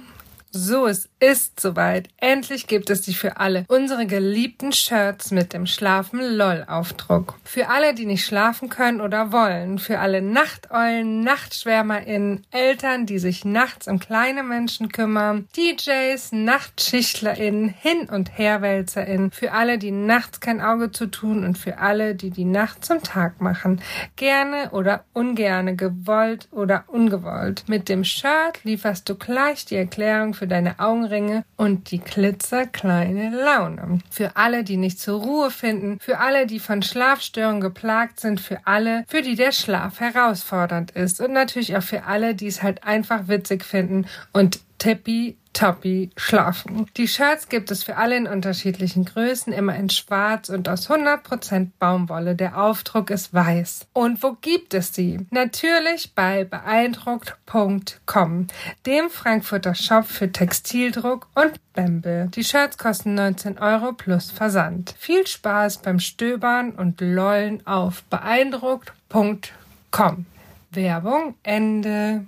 So, 0.50 0.86
es 0.86 1.09
ist 1.20 1.60
soweit. 1.60 2.08
Endlich 2.16 2.66
gibt 2.66 2.88
es 2.88 3.02
die 3.02 3.14
für 3.14 3.36
alle. 3.36 3.64
Unsere 3.68 4.06
geliebten 4.06 4.72
Shirts 4.72 5.30
mit 5.30 5.52
dem 5.52 5.66
Schlafen 5.66 6.20
LOL 6.20 6.64
Aufdruck. 6.66 7.34
Für 7.44 7.68
alle, 7.68 7.94
die 7.94 8.06
nicht 8.06 8.24
schlafen 8.24 8.70
können 8.70 9.00
oder 9.00 9.30
wollen. 9.30 9.78
Für 9.78 9.98
alle 9.98 10.22
Nachteulen, 10.22 11.20
NachtschwärmerInnen, 11.20 12.46
Eltern, 12.50 13.06
die 13.06 13.18
sich 13.18 13.44
nachts 13.44 13.86
um 13.86 13.98
kleine 13.98 14.42
Menschen 14.42 14.88
kümmern. 14.88 15.46
DJs, 15.56 16.32
NachtschichtlerInnen, 16.32 17.68
Hin- 17.68 18.08
und 18.08 18.36
HerwälzerInnen. 18.36 19.30
Für 19.30 19.52
alle, 19.52 19.78
die 19.78 19.90
nachts 19.90 20.40
kein 20.40 20.60
Auge 20.60 20.90
zu 20.90 21.06
tun 21.06 21.44
und 21.44 21.58
für 21.58 21.78
alle, 21.78 22.14
die 22.14 22.30
die 22.30 22.44
Nacht 22.46 22.84
zum 22.84 23.02
Tag 23.02 23.40
machen. 23.40 23.82
Gerne 24.16 24.70
oder 24.70 25.04
ungerne, 25.12 25.76
gewollt 25.76 26.48
oder 26.50 26.84
ungewollt. 26.86 27.64
Mit 27.66 27.88
dem 27.88 28.04
Shirt 28.04 28.64
lieferst 28.64 29.08
du 29.08 29.16
gleich 29.16 29.66
die 29.66 29.76
Erklärung 29.76 30.32
für 30.32 30.46
deine 30.46 30.80
Augenringe 31.10 31.44
und 31.56 31.90
die 31.90 31.98
klitzerkleine 31.98 33.30
Laune. 33.30 33.98
Für 34.10 34.36
alle, 34.36 34.64
die 34.64 34.76
nicht 34.76 35.00
zur 35.00 35.20
Ruhe 35.20 35.50
finden, 35.50 35.98
für 36.00 36.18
alle, 36.18 36.46
die 36.46 36.60
von 36.60 36.82
Schlafstörungen 36.82 37.60
geplagt 37.60 38.20
sind, 38.20 38.40
für 38.40 38.60
alle, 38.64 39.04
für 39.08 39.22
die 39.22 39.34
der 39.34 39.52
Schlaf 39.52 40.00
herausfordernd 40.00 40.92
ist 40.92 41.20
und 41.20 41.32
natürlich 41.32 41.76
auch 41.76 41.82
für 41.82 42.04
alle, 42.04 42.34
die 42.34 42.46
es 42.46 42.62
halt 42.62 42.84
einfach 42.84 43.28
witzig 43.28 43.64
finden 43.64 44.06
und 44.32 44.60
Tippi 44.80 45.36
Toppi 45.52 46.10
schlafen. 46.16 46.86
Die 46.96 47.08
Shirts 47.08 47.48
gibt 47.48 47.70
es 47.70 47.82
für 47.82 47.96
alle 47.96 48.16
in 48.16 48.26
unterschiedlichen 48.26 49.04
Größen, 49.04 49.52
immer 49.52 49.74
in 49.74 49.90
schwarz 49.90 50.48
und 50.48 50.66
aus 50.68 50.88
100% 50.88 51.70
Baumwolle. 51.78 52.36
Der 52.36 52.62
Aufdruck 52.62 53.10
ist 53.10 53.34
weiß. 53.34 53.88
Und 53.92 54.22
wo 54.22 54.36
gibt 54.40 54.74
es 54.74 54.94
sie? 54.94 55.26
Natürlich 55.30 56.14
bei 56.14 56.44
beeindruckt.com, 56.44 58.46
dem 58.86 59.10
Frankfurter 59.10 59.74
Shop 59.74 60.06
für 60.06 60.32
Textildruck 60.32 61.26
und 61.34 61.60
Bämbel. 61.74 62.28
Die 62.28 62.44
Shirts 62.44 62.78
kosten 62.78 63.14
19 63.14 63.58
Euro 63.58 63.92
plus 63.92 64.30
Versand. 64.30 64.94
Viel 64.98 65.26
Spaß 65.26 65.78
beim 65.78 65.98
Stöbern 65.98 66.72
und 66.72 67.00
Lollen 67.00 67.66
auf 67.66 68.04
beeindruckt.com. 68.04 70.26
Werbung 70.72 71.34
Ende. 71.42 72.26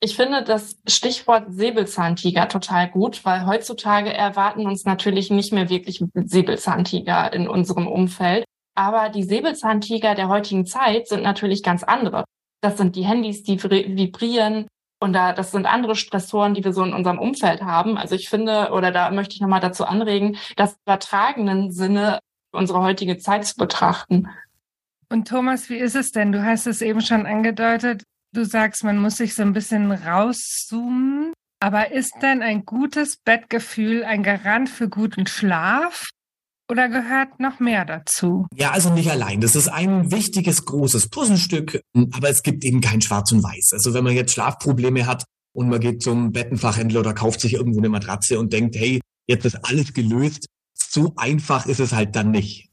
Ich 0.00 0.14
finde 0.14 0.42
das 0.42 0.76
Stichwort 0.86 1.46
Säbelzahntiger 1.48 2.48
total 2.48 2.90
gut, 2.90 3.24
weil 3.24 3.46
heutzutage 3.46 4.12
erwarten 4.12 4.66
uns 4.66 4.84
natürlich 4.84 5.30
nicht 5.30 5.52
mehr 5.52 5.70
wirklich 5.70 6.04
Säbelzahntiger 6.14 7.32
in 7.32 7.48
unserem 7.48 7.86
Umfeld. 7.86 8.44
Aber 8.74 9.08
die 9.08 9.22
Säbelzahntiger 9.22 10.14
der 10.14 10.28
heutigen 10.28 10.66
Zeit 10.66 11.08
sind 11.08 11.22
natürlich 11.22 11.62
ganz 11.62 11.82
andere. 11.82 12.24
Das 12.60 12.76
sind 12.76 12.94
die 12.94 13.04
Handys, 13.04 13.42
die 13.42 13.62
vibrieren. 13.62 14.66
Und 15.00 15.14
da, 15.14 15.32
das 15.32 15.50
sind 15.50 15.66
andere 15.66 15.94
Stressoren, 15.94 16.54
die 16.54 16.64
wir 16.64 16.72
so 16.72 16.82
in 16.82 16.92
unserem 16.92 17.18
Umfeld 17.18 17.62
haben. 17.62 17.96
Also 17.96 18.14
ich 18.14 18.28
finde, 18.28 18.70
oder 18.72 18.90
da 18.90 19.10
möchte 19.10 19.34
ich 19.34 19.40
nochmal 19.40 19.60
dazu 19.60 19.84
anregen, 19.84 20.36
das 20.56 20.76
übertragenen 20.84 21.70
Sinne 21.70 22.18
unsere 22.52 22.82
heutige 22.82 23.18
Zeit 23.18 23.46
zu 23.46 23.56
betrachten. 23.56 24.28
Und 25.08 25.28
Thomas, 25.28 25.70
wie 25.70 25.76
ist 25.76 25.94
es 25.94 26.12
denn? 26.12 26.32
Du 26.32 26.44
hast 26.44 26.66
es 26.66 26.82
eben 26.82 27.00
schon 27.00 27.26
angedeutet. 27.26 28.02
Du 28.32 28.44
sagst, 28.44 28.84
man 28.84 28.98
muss 28.98 29.16
sich 29.16 29.34
so 29.34 29.42
ein 29.42 29.52
bisschen 29.52 29.90
rauszoomen. 29.90 31.32
Aber 31.60 31.92
ist 31.92 32.12
denn 32.20 32.42
ein 32.42 32.64
gutes 32.64 33.16
Bettgefühl 33.16 34.04
ein 34.04 34.22
Garant 34.22 34.68
für 34.68 34.88
guten 34.88 35.26
Schlaf? 35.26 36.06
Oder 36.68 36.88
gehört 36.88 37.38
noch 37.38 37.60
mehr 37.60 37.84
dazu? 37.84 38.46
Ja, 38.54 38.72
also 38.72 38.92
nicht 38.92 39.10
allein. 39.10 39.40
Das 39.40 39.54
ist 39.54 39.68
ein 39.68 40.10
wichtiges, 40.10 40.64
großes 40.64 41.08
Puzzlestück, 41.08 41.80
aber 42.12 42.28
es 42.28 42.42
gibt 42.42 42.64
eben 42.64 42.80
kein 42.80 43.00
Schwarz 43.00 43.30
und 43.32 43.42
Weiß. 43.42 43.70
Also 43.72 43.94
wenn 43.94 44.04
man 44.04 44.14
jetzt 44.14 44.32
Schlafprobleme 44.32 45.06
hat 45.06 45.24
und 45.54 45.68
man 45.68 45.80
geht 45.80 46.02
zum 46.02 46.32
Bettenfachhändler 46.32 47.00
oder 47.00 47.14
kauft 47.14 47.40
sich 47.40 47.54
irgendwo 47.54 47.78
eine 47.78 47.88
Matratze 47.88 48.38
und 48.38 48.52
denkt, 48.52 48.76
hey, 48.76 49.00
jetzt 49.28 49.46
ist 49.46 49.64
alles 49.64 49.94
gelöst, 49.94 50.46
so 50.74 51.14
einfach 51.16 51.66
ist 51.66 51.80
es 51.80 51.92
halt 51.92 52.16
dann 52.16 52.32
nicht 52.32 52.68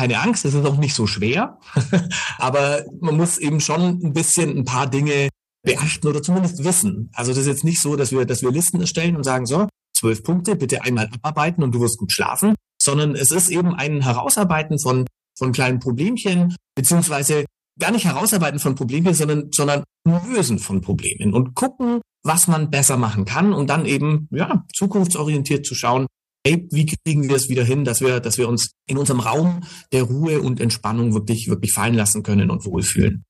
keine 0.00 0.18
Angst, 0.18 0.46
es 0.46 0.54
ist 0.54 0.64
auch 0.64 0.78
nicht 0.78 0.94
so 0.94 1.06
schwer, 1.06 1.58
aber 2.38 2.84
man 3.00 3.18
muss 3.18 3.36
eben 3.36 3.60
schon 3.60 4.00
ein 4.02 4.14
bisschen 4.14 4.56
ein 4.56 4.64
paar 4.64 4.88
Dinge 4.88 5.28
beachten 5.62 6.08
oder 6.08 6.22
zumindest 6.22 6.64
wissen. 6.64 7.10
Also 7.12 7.32
das 7.32 7.40
ist 7.40 7.46
jetzt 7.46 7.64
nicht 7.64 7.82
so, 7.82 7.96
dass 7.96 8.10
wir, 8.10 8.24
dass 8.24 8.40
wir 8.40 8.50
Listen 8.50 8.80
erstellen 8.80 9.14
und 9.14 9.24
sagen, 9.24 9.44
so, 9.44 9.68
zwölf 9.94 10.22
Punkte, 10.22 10.56
bitte 10.56 10.84
einmal 10.84 11.10
abarbeiten 11.12 11.62
und 11.62 11.74
du 11.74 11.82
wirst 11.82 11.98
gut 11.98 12.12
schlafen, 12.12 12.54
sondern 12.82 13.14
es 13.14 13.30
ist 13.30 13.50
eben 13.50 13.74
ein 13.74 14.00
Herausarbeiten 14.00 14.78
von, 14.78 15.04
von 15.36 15.52
kleinen 15.52 15.80
Problemchen, 15.80 16.56
beziehungsweise 16.74 17.44
gar 17.78 17.90
nicht 17.90 18.06
herausarbeiten 18.06 18.58
von 18.58 18.76
Problemchen, 18.76 19.12
sondern, 19.12 19.50
sondern 19.52 19.84
lösen 20.06 20.58
von 20.58 20.80
Problemen 20.80 21.34
und 21.34 21.54
gucken, 21.54 22.00
was 22.24 22.48
man 22.48 22.70
besser 22.70 22.96
machen 22.96 23.26
kann 23.26 23.52
und 23.52 23.68
dann 23.68 23.84
eben, 23.84 24.28
ja, 24.30 24.64
zukunftsorientiert 24.74 25.66
zu 25.66 25.74
schauen, 25.74 26.06
wie 26.44 26.86
kriegen 26.86 27.28
wir 27.28 27.36
es 27.36 27.48
wieder 27.48 27.64
hin, 27.64 27.84
dass 27.84 28.00
wir, 28.00 28.20
dass 28.20 28.38
wir 28.38 28.48
uns 28.48 28.72
in 28.86 28.96
unserem 28.96 29.20
Raum 29.20 29.62
der 29.92 30.04
Ruhe 30.04 30.40
und 30.40 30.60
Entspannung 30.60 31.14
wirklich, 31.14 31.48
wirklich 31.48 31.72
fallen 31.72 31.94
lassen 31.94 32.22
können 32.22 32.50
und 32.50 32.64
wohlfühlen. 32.64 33.24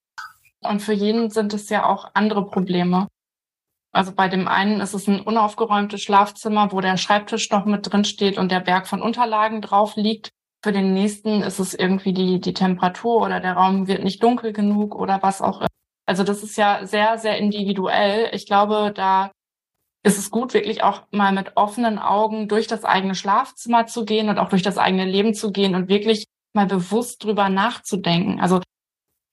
Und 0.61 0.81
für 0.81 0.93
jeden 0.93 1.31
sind 1.31 1.55
es 1.55 1.69
ja 1.71 1.87
auch 1.87 2.11
andere 2.15 2.47
Probleme. 2.47 3.09
Also 3.93 4.13
bei 4.13 4.29
dem 4.29 4.47
einen 4.47 4.81
ist 4.81 4.95
es 4.95 5.09
ein 5.09 5.21
unaufgeräumtes 5.21 6.03
Schlafzimmer, 6.03 6.71
wo 6.71 6.81
der 6.81 6.97
Schreibtisch 6.97 7.51
noch 7.51 7.65
mit 7.65 7.91
drin 7.91 8.05
steht 8.05 8.39
und 8.39 8.53
der 8.53 8.61
Berg 8.61 8.87
von 8.87 9.03
Unterlagen 9.03 9.63
drauf 9.63 9.97
liegt. 9.97 10.31
Für 10.63 10.73
den 10.73 10.93
nächsten 10.93 11.43
ist 11.43 11.59
es 11.59 11.75
irgendwie 11.75 12.13
die, 12.13 12.41
die 12.41 12.55
Temperatur 12.55 13.23
oder 13.23 13.41
der 13.41 13.55
Raum 13.55 13.89
wird 13.89 14.05
nicht 14.05 14.23
dunkel 14.23 14.53
genug 14.53 14.95
oder 14.95 15.23
was 15.23 15.41
auch 15.41 15.61
immer. 15.61 15.67
Also 16.07 16.23
das 16.23 16.43
ist 16.43 16.57
ja 16.57 16.87
sehr, 16.87 17.19
sehr 17.19 17.39
individuell. 17.39 18.31
Ich 18.33 18.47
glaube, 18.47 18.93
da 18.95 19.33
ist 20.03 20.19
es 20.19 20.31
gut, 20.31 20.55
wirklich 20.55 20.83
auch 20.83 21.03
mal 21.11 21.33
mit 21.33 21.57
offenen 21.57 21.99
Augen 21.99 22.49
durch 22.49 22.67
das 22.67 22.85
eigene 22.85 23.15
Schlafzimmer 23.15 23.87
zu 23.87 24.05
gehen 24.05 24.29
und 24.29 24.39
auch 24.39 24.49
durch 24.49 24.63
das 24.63 24.79
eigene 24.79 25.05
Leben 25.05 25.35
zu 25.35 25.53
gehen 25.53 25.75
und 25.75 25.89
wirklich 25.89 26.25
mal 26.55 26.67
bewusst 26.67 27.23
drüber 27.23 27.49
nachzudenken. 27.49 28.41
Also 28.41 28.61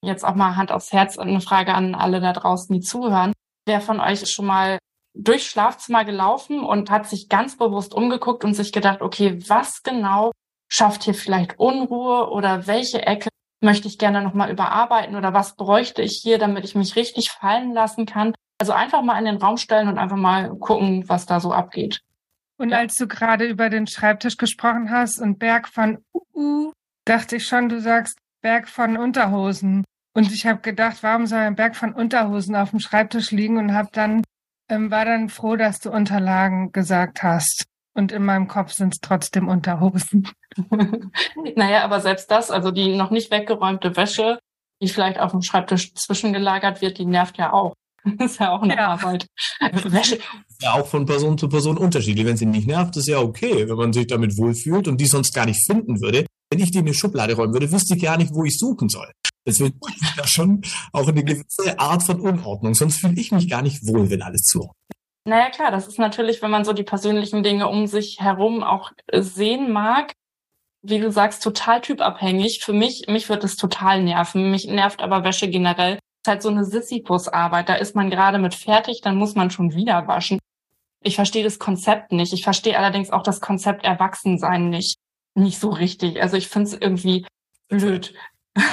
jetzt 0.04 0.26
auch 0.26 0.36
mal 0.36 0.56
Hand 0.56 0.72
aufs 0.72 0.92
Herz 0.92 1.18
und 1.18 1.30
eine 1.30 1.42
Frage 1.42 1.74
an 1.74 1.96
alle 1.96 2.20
da 2.20 2.34
draußen, 2.34 2.74
die 2.74 2.82
zuhören. 2.82 3.34
Wer 3.66 3.82
von 3.82 4.00
euch 4.00 4.22
ist 4.22 4.32
schon 4.32 4.46
mal 4.46 4.78
durchs 5.14 5.46
Schlafzimmer 5.46 6.06
gelaufen 6.06 6.64
und 6.64 6.92
hat 6.92 7.08
sich 7.08 7.30
ganz 7.30 7.58
bewusst 7.58 7.94
umgeguckt 7.94 8.44
und 8.44 8.54
sich 8.54 8.72
gedacht, 8.72 9.02
okay, 9.02 9.40
was 9.48 9.82
genau 9.84 10.32
schafft 10.70 11.04
hier 11.04 11.14
vielleicht 11.14 11.58
Unruhe 11.58 12.30
oder 12.30 12.68
welche 12.68 13.06
Ecke 13.06 13.30
möchte 13.62 13.88
ich 13.88 13.98
gerne 13.98 14.22
nochmal 14.22 14.52
überarbeiten 14.52 15.16
oder 15.16 15.34
was 15.34 15.56
bräuchte 15.56 16.02
ich 16.02 16.20
hier, 16.22 16.38
damit 16.38 16.66
ich 16.66 16.76
mich 16.76 16.96
richtig 16.96 17.32
fallen 17.32 17.74
lassen 17.74 18.06
kann 18.06 18.34
also 18.58 18.74
einfach 18.74 19.02
mal 19.02 19.20
in 19.20 19.26
den 19.26 19.38
Raum 19.38 19.58
stellen 19.58 19.88
und 19.88 19.98
einfach 19.98 20.18
mal 20.18 20.50
gucken, 20.58 21.08
was 21.08 21.26
da 21.26 21.40
so 21.40 21.52
abgeht. 21.52 22.02
Und 22.58 22.70
ja. 22.70 22.78
als 22.80 22.96
du 22.96 23.08
gerade 23.08 23.46
über 23.46 23.70
den 23.70 23.88
Schreibtisch 23.88 24.38
gesprochen 24.38 24.90
hast 24.90 25.20
und 25.20 25.38
Berg 25.38 25.68
von 25.68 26.00
uh, 26.34 26.72
dachte 27.06 27.36
ich 27.36 27.46
schon, 27.46 27.70
du 27.70 27.80
sagst 27.80 28.18
Berg 28.42 28.68
von 28.68 28.98
Unterhosen. 28.98 29.84
Und 30.14 30.32
ich 30.32 30.48
habe 30.48 30.62
gedacht, 30.62 30.98
warum 31.02 31.28
soll 31.28 31.40
ein 31.40 31.56
Berg 31.56 31.76
von 31.76 31.94
Unterhosen 31.94 32.56
auf 32.56 32.72
dem 32.72 32.80
Schreibtisch 32.80 33.30
liegen 33.30 33.58
und 33.58 33.74
habe 33.74 33.90
dann 33.92 34.24
ähm, 34.70 34.92
war 34.92 35.06
dann 35.06 35.30
froh, 35.30 35.56
dass 35.56 35.80
du 35.80 35.92
Unterlagen 35.92 36.72
gesagt 36.72 37.24
hast. 37.24 37.66
Und 37.94 38.12
in 38.12 38.24
meinem 38.24 38.48
Kopf 38.48 38.74
sind 38.74 38.94
es 38.94 39.00
trotzdem 39.00 39.48
Unterhosen. 39.48 40.30
naja, 41.56 41.84
aber 41.84 42.00
selbst 42.00 42.30
das, 42.30 42.52
also 42.52 42.72
die 42.72 42.96
noch 42.96 43.10
nicht 43.10 43.32
weggeräumte 43.32 43.96
Wäsche, 43.96 44.40
die 44.82 44.88
vielleicht 44.88 45.20
auf 45.20 45.32
dem 45.32 45.42
Schreibtisch 45.42 45.94
zwischengelagert 45.96 46.82
wird, 46.82 47.00
die 47.00 47.06
nervt 47.06 47.38
ja 47.38 47.54
auch. 47.54 47.74
Das 48.18 48.32
ist 48.32 48.40
ja 48.40 48.52
auch 48.52 48.62
eine 48.62 48.76
ja. 48.76 48.88
Arbeit. 48.88 49.28
Ja, 50.62 50.74
auch 50.74 50.88
von 50.88 51.06
Person 51.06 51.38
zu 51.38 51.50
Person 51.50 51.78
unterschiedlich. 51.78 52.26
Wenn 52.26 52.38
sie 52.38 52.46
nicht 52.46 52.68
nervt, 52.68 52.96
ist 52.98 53.08
ja 53.08 53.20
okay, 53.20 53.68
wenn 53.68 53.76
man 53.76 53.94
sich 53.94 54.08
damit 54.08 54.38
wohlfühlt 54.38 54.88
und 54.88 55.00
die 55.00 55.06
sonst 55.06 55.34
gar 55.34 55.46
nicht 55.46 55.66
finden 55.66 56.02
würde. 56.02 56.26
Wenn 56.50 56.60
ich 56.60 56.72
die 56.72 56.80
in 56.80 56.86
eine 56.86 56.94
Schublade 56.94 57.36
räumen 57.36 57.54
würde, 57.54 57.72
wüsste 57.72 57.96
ich 57.96 58.02
gar 58.02 58.18
nicht, 58.18 58.34
wo 58.34 58.46
ich 58.46 58.58
suchen 58.58 58.90
soll. 58.90 59.12
Deswegen 59.46 59.80
ist 60.02 60.18
da 60.18 60.28
schon 60.28 60.62
auch 60.94 61.08
eine 61.08 61.24
gewisse 61.24 61.80
Art 61.80 62.04
von 62.04 62.20
Unordnung. 62.20 62.74
Sonst 62.74 63.00
fühle 63.00 63.20
ich 63.20 63.32
mich 63.32 63.50
gar 63.50 63.62
nicht 63.62 63.86
wohl, 63.88 64.10
wenn 64.10 64.22
alles 64.22 64.44
zu. 64.44 64.72
Naja, 65.26 65.50
klar, 65.50 65.72
das 65.72 65.88
ist 65.88 66.00
natürlich, 66.00 66.42
wenn 66.42 66.52
man 66.52 66.64
so 66.64 66.72
die 66.72 66.84
persönlichen 66.84 67.44
Dinge 67.44 67.68
um 67.68 67.88
sich 67.88 68.20
herum 68.22 68.64
auch 68.64 68.92
sehen 69.12 69.72
mag, 69.72 70.14
wie 70.82 71.00
du 71.00 71.12
sagst, 71.12 71.44
total 71.44 71.82
typabhängig. 71.82 72.64
Für 72.64 72.72
mich, 72.72 73.08
mich 73.08 73.28
wird 73.28 73.44
es 73.44 73.58
total 73.58 74.04
nerven. 74.04 74.52
Mich 74.52 74.68
nervt 74.68 75.02
aber 75.02 75.24
Wäsche 75.24 75.50
generell 75.50 76.00
halt 76.28 76.42
so 76.42 76.50
eine 76.50 76.66
Sisyphus-Arbeit. 76.66 77.70
Da 77.70 77.76
ist 77.76 77.96
man 77.96 78.10
gerade 78.10 78.40
mit 78.40 78.56
fertig, 78.56 79.02
dann 79.02 79.18
muss 79.18 79.36
man 79.36 79.52
schon 79.52 79.74
wieder 79.74 80.08
waschen. 80.08 80.40
Ich 81.04 81.16
verstehe 81.16 81.44
das 81.44 81.60
Konzept 81.60 82.12
nicht. 82.12 82.34
Ich 82.34 82.44
verstehe 82.44 82.78
allerdings 82.78 83.12
auch 83.12 83.24
das 83.24 83.42
Konzept 83.42 83.86
Erwachsensein 83.86 84.70
nicht, 84.70 84.98
nicht 85.36 85.60
so 85.60 85.70
richtig. 85.70 86.22
Also 86.22 86.38
ich 86.38 86.48
finde 86.48 86.70
es 86.70 86.74
irgendwie 86.74 87.26
blöd. 87.70 88.14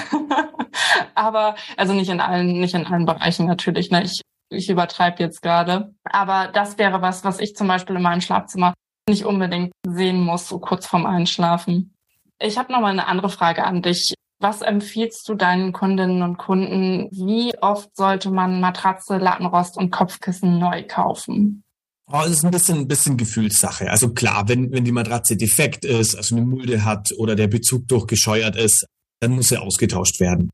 aber 1.15 1.57
also 1.77 1.93
nicht 1.93 2.09
in 2.09 2.21
allen, 2.21 2.61
nicht 2.61 2.75
in 2.75 2.87
allen 2.87 3.07
Bereichen 3.07 3.47
natürlich. 3.47 3.91
Ne? 3.91 4.05
Ich, 4.05 4.21
ich 4.51 4.69
übertreibe 4.69 5.23
jetzt 5.23 5.43
gerade. 5.43 5.95
Aber 6.05 6.49
das 6.49 6.79
wäre 6.79 7.03
was, 7.03 7.25
was 7.25 7.39
ich 7.39 7.55
zum 7.55 7.69
Beispiel 7.69 7.97
in 7.97 8.03
meinem 8.03 8.21
Schlafzimmer 8.21 8.75
nicht 9.09 9.25
unbedingt 9.25 9.73
sehen 9.87 10.21
muss, 10.21 10.49
so 10.49 10.59
kurz 10.59 10.87
vorm 10.87 11.07
Einschlafen. 11.07 11.95
Ich 12.41 12.59
habe 12.59 12.73
noch 12.73 12.81
mal 12.81 12.91
eine 12.91 13.07
andere 13.07 13.29
Frage 13.29 13.65
an 13.65 13.83
dich. 13.83 14.15
Was 14.45 14.61
empfiehlst 14.61 15.27
du 15.31 15.37
deinen 15.37 15.73
Kundinnen 15.73 16.21
und 16.21 16.37
Kunden? 16.37 17.09
Wie 17.13 17.57
oft 17.63 17.97
sollte 17.97 18.31
man 18.31 18.61
Matratze, 18.61 19.17
Lattenrost 19.17 19.79
und 19.79 19.91
Kopfkissen 19.91 20.59
neu 20.59 20.85
kaufen? 20.87 21.65
Oh, 22.13 22.21
das 22.25 22.33
ist 22.33 22.45
ein 22.45 22.51
bisschen, 22.51 22.79
ein 22.81 22.87
bisschen 22.87 23.17
Gefühlssache. 23.17 23.91
Also 23.91 24.13
klar, 24.13 24.47
wenn, 24.47 24.71
wenn 24.71 24.85
die 24.85 24.93
Matratze 24.93 25.39
defekt 25.39 25.87
ist, 25.87 26.15
also 26.15 26.37
eine 26.37 26.45
Mulde 26.45 26.85
hat 26.85 27.09
oder 27.17 27.37
der 27.37 27.47
Bezug 27.47 27.89
durchgescheuert 27.89 28.55
ist, 28.57 28.85
dann 29.21 29.31
muss 29.31 29.51
er 29.51 29.63
ausgetauscht 29.63 30.21
werden. 30.21 30.51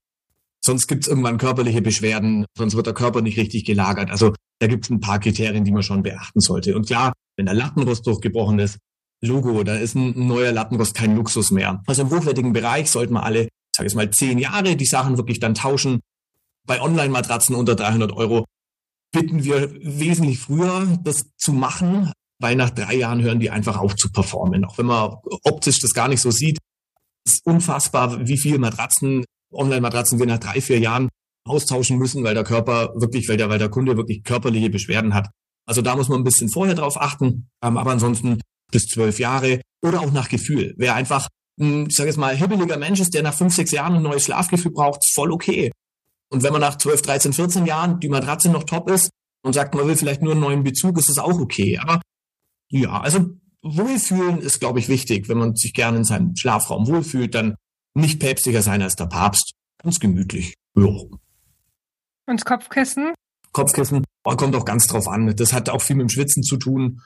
Sonst 0.64 0.87
gibt 0.87 1.03
es 1.03 1.09
irgendwann 1.09 1.37
körperliche 1.38 1.83
Beschwerden, 1.83 2.46
sonst 2.57 2.76
wird 2.76 2.87
der 2.87 2.94
Körper 2.94 3.22
nicht 3.22 3.38
richtig 3.38 3.64
gelagert. 3.64 4.12
Also 4.12 4.35
da 4.61 4.68
gibt 4.68 4.85
es 4.85 4.90
ein 4.90 5.00
paar 5.00 5.18
Kriterien, 5.18 5.64
die 5.64 5.72
man 5.72 5.83
schon 5.83 6.05
beachten 6.05 6.38
sollte. 6.38 6.76
Und 6.76 6.87
klar, 6.87 7.12
wenn 7.37 7.46
der 7.46 7.57
Lattenrost 7.57 8.07
durchgebrochen 8.07 8.61
ist, 8.61 8.79
Logo, 9.22 9.64
da 9.64 9.74
ist 9.74 9.96
ein 9.96 10.29
neuer 10.29 10.53
Lattenrost 10.53 10.94
kein 10.94 11.16
Luxus 11.16 11.50
mehr. 11.50 11.83
Also 11.87 12.03
im 12.03 12.11
hochwertigen 12.11 12.53
Bereich 12.53 12.88
sollten 12.88 13.14
wir 13.14 13.24
alle, 13.24 13.48
sage 13.81 13.88
ich 13.88 13.95
mal, 13.95 14.11
zehn 14.11 14.38
Jahre 14.38 14.77
die 14.77 14.85
Sachen 14.85 15.16
wirklich 15.16 15.40
dann 15.40 15.55
tauschen. 15.55 16.01
Bei 16.66 16.83
Online-Matratzen 16.83 17.55
unter 17.55 17.75
300 17.75 18.12
Euro 18.12 18.45
bitten 19.11 19.43
wir 19.43 19.73
wesentlich 19.81 20.38
früher, 20.38 20.87
das 21.03 21.23
zu 21.38 21.53
machen, 21.53 22.12
weil 22.38 22.57
nach 22.57 22.71
drei 22.71 22.95
Jahren 22.97 23.23
hören 23.23 23.40
die 23.40 23.49
einfach 23.49 23.79
auf 23.79 23.97
zu 23.97 24.11
performen. 24.12 24.66
Auch 24.66 24.77
wenn 24.77 24.87
man 24.87 25.16
optisch 25.45 25.81
das 25.81 25.95
gar 25.95 26.09
nicht 26.09 26.21
so 26.21 26.31
sieht, 26.31 26.59
ist 27.25 27.40
unfassbar, 27.47 28.27
wie 28.27 28.38
viele 28.38 28.59
Matratzen, 28.59 29.25
Online-Matratzen 29.53 30.19
wir 30.19 30.27
nach 30.27 30.38
drei, 30.38 30.61
vier 30.61 30.79
Jahren 30.79 31.09
austauschen 31.49 31.97
müssen, 31.97 32.23
weil 32.23 32.35
der 32.35 32.45
Körper 32.45 32.93
wirklich, 32.97 33.29
weil 33.31 33.38
der, 33.38 33.49
weil 33.49 33.59
der 33.59 33.71
Kunde 33.71 33.97
wirklich 33.97 34.23
körperliche 34.23 34.69
Beschwerden 34.69 35.14
hat. 35.14 35.29
Also 35.66 35.81
da 35.81 35.97
muss 35.97 36.11
man 36.11 36.21
ein 36.21 36.25
bisschen 36.25 36.51
vorher 36.51 36.75
drauf 36.75 37.01
achten, 37.01 37.49
ähm, 37.64 37.79
aber 37.79 37.93
ansonsten 37.93 38.40
bis 38.71 38.85
zwölf 38.85 39.19
Jahre 39.19 39.62
oder 39.83 40.01
auch 40.01 40.12
nach 40.12 40.29
Gefühl. 40.29 40.75
Wer 40.77 40.95
einfach, 40.95 41.29
ich 41.61 41.94
sage 41.94 42.09
jetzt 42.09 42.16
mal, 42.16 42.35
hibbeliger 42.35 42.79
Mensch 42.79 43.01
ist, 43.01 43.12
der 43.12 43.23
nach 43.23 43.35
fünf, 43.35 43.55
sechs 43.55 43.70
Jahren 43.70 43.96
ein 43.96 44.03
neues 44.03 44.25
Schlafgefühl 44.25 44.73
braucht, 44.73 45.03
voll 45.14 45.31
okay. 45.31 45.70
Und 46.31 46.42
wenn 46.42 46.53
man 46.53 46.61
nach 46.61 46.79
12, 46.79 47.03
13, 47.03 47.33
14 47.33 47.66
Jahren 47.66 48.01
die 48.01 48.09
Matratze 48.09 48.51
noch 48.51 48.64
top 48.64 48.88
ist 48.88 49.11
und 49.42 49.53
sagt, 49.53 49.75
man 49.75 49.87
will 49.87 49.96
vielleicht 49.96 50.23
nur 50.23 50.33
einen 50.33 50.40
neuen 50.40 50.62
Bezug, 50.62 50.96
ist 50.99 51.09
das 51.09 51.18
auch 51.18 51.38
okay. 51.38 51.79
Aber 51.79 52.01
ja, 52.70 53.01
also 53.01 53.27
Wohlfühlen 53.62 54.38
ist, 54.38 54.61
glaube 54.61 54.79
ich, 54.79 54.88
wichtig. 54.88 55.29
Wenn 55.29 55.38
man 55.38 55.55
sich 55.55 55.75
gerne 55.75 55.99
in 55.99 56.05
seinem 56.05 56.35
Schlafraum 56.37 56.87
wohlfühlt, 56.87 57.35
dann 57.35 57.57
nicht 57.94 58.20
päpstlicher 58.20 58.62
sein 58.62 58.81
als 58.81 58.96
der 58.96 59.07
Papst. 59.07 59.53
Ganz 59.83 59.99
gemütlich. 59.99 60.55
Ja. 60.77 60.88
Und 62.27 62.44
Kopfkissen? 62.44 63.12
Kopfkissen 63.53 64.05
oh, 64.25 64.37
kommt 64.37 64.55
auch 64.55 64.64
ganz 64.64 64.87
drauf 64.87 65.09
an. 65.09 65.35
Das 65.37 65.53
hat 65.53 65.68
auch 65.68 65.83
viel 65.83 65.96
mit 65.96 66.05
dem 66.05 66.11
Schwitzen 66.11 66.42
zu 66.42 66.57
tun. 66.57 67.03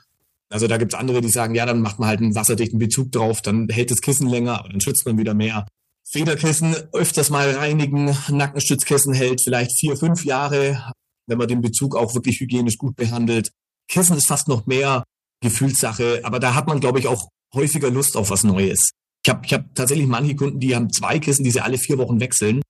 Also 0.50 0.66
da 0.66 0.76
gibt's 0.76 0.94
andere, 0.94 1.20
die 1.20 1.30
sagen, 1.30 1.54
ja, 1.54 1.66
dann 1.66 1.80
macht 1.80 1.98
man 1.98 2.08
halt 2.08 2.20
einen 2.20 2.34
wasserdichten 2.34 2.78
Bezug 2.78 3.10
drauf, 3.12 3.42
dann 3.42 3.68
hält 3.68 3.90
das 3.90 4.00
Kissen 4.00 4.28
länger, 4.28 4.58
aber 4.58 4.68
dann 4.68 4.80
schwitzt 4.80 5.06
man 5.06 5.18
wieder 5.18 5.34
mehr. 5.34 5.66
Federkissen 6.06 6.74
öfters 6.92 7.30
mal 7.30 7.50
reinigen, 7.50 8.16
Nackenstützkissen 8.28 9.14
hält 9.14 9.42
vielleicht 9.42 9.78
vier, 9.78 9.96
fünf 9.96 10.24
Jahre, 10.24 10.92
wenn 11.26 11.38
man 11.38 11.48
den 11.48 11.60
Bezug 11.60 11.96
auch 11.96 12.14
wirklich 12.14 12.40
hygienisch 12.40 12.76
gut 12.76 12.94
behandelt. 12.94 13.50
Kissen 13.88 14.16
ist 14.16 14.26
fast 14.26 14.48
noch 14.48 14.66
mehr 14.66 15.02
Gefühlssache, 15.42 16.20
aber 16.22 16.38
da 16.38 16.54
hat 16.54 16.66
man, 16.66 16.80
glaube 16.80 16.98
ich, 16.98 17.06
auch 17.06 17.28
häufiger 17.54 17.90
Lust 17.90 18.16
auf 18.16 18.30
was 18.30 18.44
Neues. 18.44 18.90
Ich 19.24 19.30
habe 19.30 19.44
ich 19.44 19.54
hab 19.54 19.74
tatsächlich 19.74 20.06
manche 20.06 20.36
Kunden, 20.36 20.60
die 20.60 20.76
haben 20.76 20.92
zwei 20.92 21.18
Kissen, 21.18 21.44
die 21.44 21.50
sie 21.50 21.60
alle 21.60 21.78
vier 21.78 21.96
Wochen 21.98 22.20
wechseln, 22.20 22.62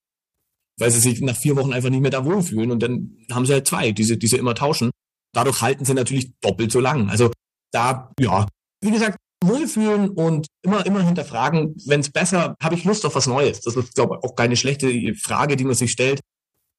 weil 0.79 0.91
sie 0.91 1.01
sich 1.01 1.21
nach 1.21 1.37
vier 1.37 1.57
Wochen 1.57 1.73
einfach 1.73 1.91
nicht 1.91 2.01
mehr 2.01 2.11
da 2.11 2.25
wohlfühlen 2.25 2.71
und 2.71 2.83
dann 2.83 3.17
haben 3.31 3.47
sie 3.47 3.53
halt 3.53 3.67
zwei, 3.67 3.93
die 3.93 4.05
sie, 4.05 4.19
die 4.19 4.27
sie 4.27 4.37
immer 4.37 4.55
tauschen. 4.55 4.91
Dadurch 5.33 5.63
halten 5.63 5.85
sie 5.85 5.95
natürlich 5.95 6.33
doppelt 6.41 6.71
so 6.71 6.79
lang. 6.79 7.11
Also 7.11 7.33
da, 7.75 8.13
ja, 8.19 8.47
wie 8.81 8.91
gesagt, 8.91 9.19
wohlfühlen 9.43 10.11
und 10.11 10.47
immer, 10.63 10.87
immer 10.87 11.03
hinterfragen, 11.03 11.75
wenn 11.87 12.01
es 12.01 12.11
besser, 12.11 12.55
habe 12.63 12.75
ich 12.75 12.85
Lust 12.85 13.05
auf 13.05 13.15
was 13.15 13.27
Neues. 13.27 13.61
Das 13.61 13.77
ist, 13.77 13.95
glaube 13.95 14.17
ich, 14.17 14.25
auch 14.25 14.35
keine 14.35 14.57
schlechte 14.57 15.15
Frage, 15.15 15.57
die 15.57 15.65
man 15.65 15.75
sich 15.75 15.91
stellt. 15.91 16.21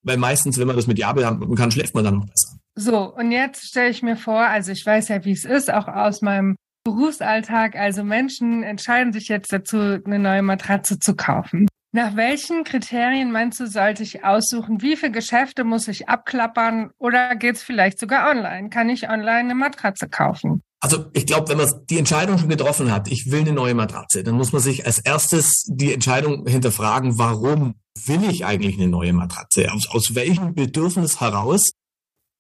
Weil 0.04 0.18
meistens, 0.18 0.60
wenn 0.60 0.68
man 0.68 0.76
das 0.76 0.88
mit 0.88 1.00
Ja 1.00 1.14
beantworten 1.14 1.56
kann, 1.56 1.72
schläft 1.72 1.96
man 1.96 2.04
dann 2.04 2.16
noch 2.16 2.26
besser. 2.26 2.58
So, 2.76 3.16
und 3.16 3.32
jetzt 3.32 3.66
stelle 3.68 3.90
ich 3.90 4.04
mir 4.04 4.18
vor, 4.18 4.40
also 4.40 4.72
ich 4.72 4.86
weiß 4.86 5.08
ja, 5.08 5.26
wie 5.26 5.32
es 5.32 5.46
ist, 5.46 5.72
auch 5.74 5.88
aus 5.88 6.22
meinem 6.22 6.56
Berufsalltag. 6.84 7.76
Also 7.76 8.04
Menschen 8.04 8.62
entscheiden 8.62 9.14
sich 9.14 9.28
jetzt 9.30 9.52
dazu, 9.52 9.78
eine 9.78 10.20
neue 10.20 10.44
Matratze 10.44 11.00
zu 11.00 11.16
kaufen. 11.16 11.68
Nach 11.92 12.16
welchen 12.16 12.66
Kriterien 12.66 13.32
meinst 13.32 13.60
du, 13.60 13.68
sollte 13.68 14.04
ich 14.04 14.26
aussuchen, 14.26 14.82
wie 14.82 14.98
viele 14.98 15.14
Geschäfte 15.14 15.64
muss 15.64 15.88
ich 15.88 16.10
abklappern 16.10 16.92
oder 16.98 17.36
geht 17.36 17.56
es 17.56 17.64
vielleicht 17.64 18.00
sogar 18.00 18.30
online? 18.30 18.70
Kann 18.70 18.90
ich 18.90 19.10
online 19.10 19.40
eine 19.40 19.56
Matratze 19.56 20.10
kaufen? 20.10 20.62
Also 20.86 21.08
ich 21.14 21.26
glaube, 21.26 21.50
wenn 21.50 21.58
man 21.58 21.68
die 21.90 21.98
Entscheidung 21.98 22.38
schon 22.38 22.48
getroffen 22.48 22.92
hat, 22.92 23.08
ich 23.08 23.32
will 23.32 23.40
eine 23.40 23.54
neue 23.54 23.74
Matratze, 23.74 24.24
dann 24.24 24.36
muss 24.36 24.54
man 24.54 24.62
sich 24.62 24.86
als 24.86 25.00
erstes 25.00 25.66
die 25.68 25.92
Entscheidung 25.92 26.46
hinterfragen, 26.46 27.18
warum 27.18 27.74
will 28.06 28.24
ich 28.30 28.46
eigentlich 28.46 28.76
eine 28.76 28.88
neue 28.88 29.12
Matratze? 29.12 29.74
Aus, 29.74 29.88
aus 29.90 30.14
welchem 30.14 30.54
Bedürfnis 30.54 31.20
heraus 31.20 31.72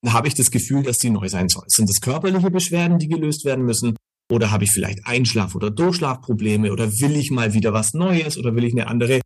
habe 0.06 0.28
ich 0.28 0.36
das 0.36 0.52
Gefühl, 0.52 0.84
dass 0.84 0.98
die 0.98 1.10
neu 1.10 1.28
sein 1.28 1.50
soll? 1.50 1.64
Sind 1.70 1.90
es 1.90 2.00
körperliche 2.02 2.52
Beschwerden, 2.52 3.00
die 3.00 3.08
gelöst 3.08 3.46
werden 3.46 3.66
müssen? 3.66 3.96
Oder 4.32 4.52
habe 4.52 4.66
ich 4.66 4.72
vielleicht 4.72 5.08
Einschlaf- 5.08 5.56
oder 5.56 5.72
Durchschlafprobleme? 5.72 6.72
Oder 6.72 6.92
will 6.92 7.16
ich 7.16 7.32
mal 7.32 7.56
wieder 7.56 7.74
was 7.74 7.96
Neues? 7.96 8.38
Oder 8.38 8.54
will 8.54 8.66
ich 8.66 8.74
eine 8.74 8.86
andere 8.86 9.22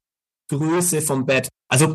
Größe 0.50 1.02
vom 1.02 1.26
Bett? 1.26 1.50
Also 1.70 1.94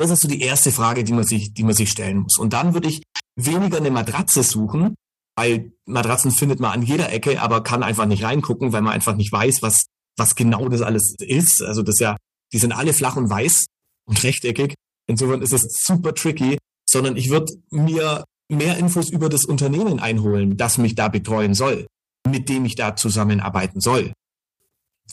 das 0.00 0.10
ist 0.10 0.22
so 0.22 0.26
die 0.26 0.40
erste 0.40 0.72
Frage, 0.72 1.04
die 1.04 1.12
man 1.12 1.22
sich, 1.22 1.54
die 1.54 1.62
man 1.62 1.74
sich 1.74 1.92
stellen 1.92 2.18
muss. 2.18 2.38
Und 2.38 2.54
dann 2.54 2.74
würde 2.74 2.88
ich 2.88 3.04
weniger 3.36 3.76
eine 3.76 3.92
Matratze 3.92 4.42
suchen, 4.42 4.96
weil 5.36 5.72
Matratzen 5.84 6.32
findet 6.32 6.60
man 6.60 6.72
an 6.72 6.82
jeder 6.82 7.12
Ecke, 7.12 7.40
aber 7.40 7.62
kann 7.62 7.82
einfach 7.82 8.06
nicht 8.06 8.24
reingucken, 8.24 8.72
weil 8.72 8.82
man 8.82 8.94
einfach 8.94 9.14
nicht 9.14 9.30
weiß, 9.30 9.58
was, 9.60 9.86
was 10.16 10.34
genau 10.34 10.68
das 10.68 10.80
alles 10.82 11.14
ist. 11.18 11.62
Also 11.62 11.82
das 11.82 11.98
ja, 12.00 12.16
die 12.52 12.58
sind 12.58 12.72
alle 12.72 12.92
flach 12.92 13.16
und 13.16 13.28
weiß 13.28 13.66
und 14.06 14.22
rechteckig. 14.24 14.74
Insofern 15.06 15.42
ist 15.42 15.52
es 15.52 15.62
super 15.84 16.14
tricky, 16.14 16.58
sondern 16.88 17.16
ich 17.16 17.30
würde 17.30 17.52
mir 17.70 18.24
mehr 18.48 18.78
Infos 18.78 19.10
über 19.10 19.28
das 19.28 19.44
Unternehmen 19.44 20.00
einholen, 20.00 20.56
das 20.56 20.78
mich 20.78 20.94
da 20.94 21.08
betreuen 21.08 21.54
soll, 21.54 21.86
mit 22.26 22.48
dem 22.48 22.64
ich 22.64 22.74
da 22.74 22.96
zusammenarbeiten 22.96 23.80
soll. 23.80 24.12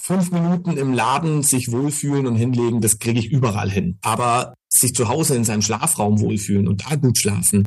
Fünf 0.02 0.32
Minuten 0.32 0.78
im 0.78 0.94
Laden 0.94 1.44
sich 1.44 1.72
wohlfühlen 1.72 2.26
und 2.26 2.36
hinlegen, 2.36 2.82
das 2.82 2.98
kriege 2.98 3.20
ich 3.20 3.32
überall 3.32 3.70
hin. 3.70 4.00
Aber 4.02 4.54
sich 4.70 4.94
zu 4.94 5.08
Hause 5.08 5.36
in 5.36 5.44
seinem 5.44 5.62
Schlafraum 5.62 6.20
wohlfühlen 6.20 6.68
und 6.68 6.84
da 6.90 6.96
gut 6.96 7.18
schlafen, 7.18 7.66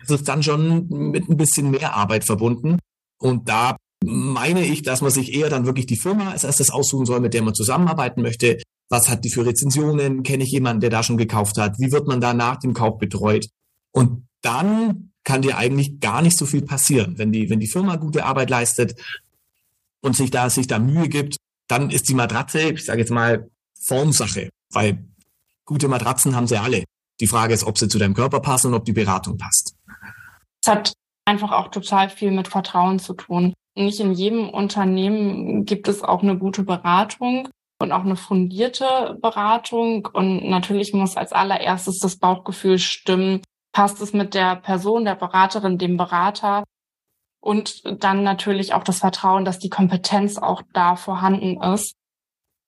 das 0.00 0.20
ist 0.20 0.28
dann 0.28 0.42
schon 0.42 0.88
mit 0.88 1.28
ein 1.28 1.36
bisschen 1.36 1.70
mehr 1.70 1.94
Arbeit 1.94 2.24
verbunden. 2.24 2.78
Und 3.18 3.48
da 3.48 3.76
meine 4.04 4.64
ich, 4.64 4.82
dass 4.82 5.00
man 5.00 5.10
sich 5.10 5.34
eher 5.34 5.50
dann 5.50 5.66
wirklich 5.66 5.86
die 5.86 5.98
Firma 5.98 6.30
als 6.30 6.44
erstes 6.44 6.70
aussuchen 6.70 7.06
soll, 7.06 7.20
mit 7.20 7.34
der 7.34 7.42
man 7.42 7.54
zusammenarbeiten 7.54 8.22
möchte. 8.22 8.58
Was 8.88 9.08
hat 9.08 9.24
die 9.24 9.30
für 9.30 9.44
Rezensionen? 9.44 10.22
Kenne 10.22 10.44
ich 10.44 10.50
jemanden, 10.50 10.80
der 10.80 10.90
da 10.90 11.02
schon 11.02 11.18
gekauft 11.18 11.58
hat? 11.58 11.78
Wie 11.78 11.92
wird 11.92 12.06
man 12.06 12.20
da 12.20 12.32
nach 12.32 12.56
dem 12.56 12.74
Kauf 12.74 12.98
betreut? 12.98 13.48
Und 13.92 14.26
dann 14.40 15.10
kann 15.24 15.42
dir 15.42 15.58
eigentlich 15.58 16.00
gar 16.00 16.22
nicht 16.22 16.38
so 16.38 16.46
viel 16.46 16.62
passieren. 16.62 17.18
Wenn 17.18 17.32
die, 17.32 17.50
wenn 17.50 17.60
die 17.60 17.66
Firma 17.66 17.96
gute 17.96 18.24
Arbeit 18.24 18.50
leistet 18.50 18.94
und 20.00 20.16
sich 20.16 20.30
da, 20.30 20.48
sich 20.48 20.68
da 20.68 20.78
Mühe 20.78 21.08
gibt, 21.08 21.36
dann 21.66 21.90
ist 21.90 22.08
die 22.08 22.14
Matratze, 22.14 22.60
ich 22.70 22.84
sage 22.84 23.00
jetzt 23.00 23.10
mal, 23.10 23.50
Formsache. 23.78 24.48
Weil 24.70 25.04
gute 25.64 25.88
Matratzen 25.88 26.34
haben 26.34 26.46
sie 26.46 26.58
alle. 26.58 26.84
Die 27.20 27.26
Frage 27.26 27.52
ist, 27.52 27.64
ob 27.64 27.78
sie 27.78 27.88
zu 27.88 27.98
deinem 27.98 28.14
Körper 28.14 28.40
passen 28.40 28.68
und 28.68 28.74
ob 28.74 28.84
die 28.84 28.92
Beratung 28.92 29.36
passt. 29.36 29.74
Es 30.62 30.70
hat 30.70 30.92
einfach 31.24 31.52
auch 31.52 31.68
total 31.68 32.08
viel 32.08 32.30
mit 32.30 32.48
Vertrauen 32.48 32.98
zu 32.98 33.14
tun. 33.14 33.54
Nicht 33.74 34.00
in 34.00 34.12
jedem 34.12 34.48
Unternehmen 34.48 35.64
gibt 35.64 35.88
es 35.88 36.02
auch 36.02 36.22
eine 36.22 36.36
gute 36.36 36.64
Beratung 36.64 37.48
und 37.80 37.92
auch 37.92 38.04
eine 38.04 38.16
fundierte 38.16 39.16
Beratung. 39.20 40.08
Und 40.12 40.48
natürlich 40.48 40.92
muss 40.94 41.16
als 41.16 41.32
allererstes 41.32 42.00
das 42.00 42.16
Bauchgefühl 42.16 42.78
stimmen. 42.78 43.42
Passt 43.72 44.00
es 44.00 44.12
mit 44.12 44.34
der 44.34 44.56
Person, 44.56 45.04
der 45.04 45.14
Beraterin, 45.14 45.78
dem 45.78 45.96
Berater? 45.96 46.64
Und 47.40 48.02
dann 48.02 48.24
natürlich 48.24 48.74
auch 48.74 48.82
das 48.82 48.98
Vertrauen, 48.98 49.44
dass 49.44 49.60
die 49.60 49.70
Kompetenz 49.70 50.38
auch 50.38 50.62
da 50.72 50.96
vorhanden 50.96 51.62
ist. 51.62 51.94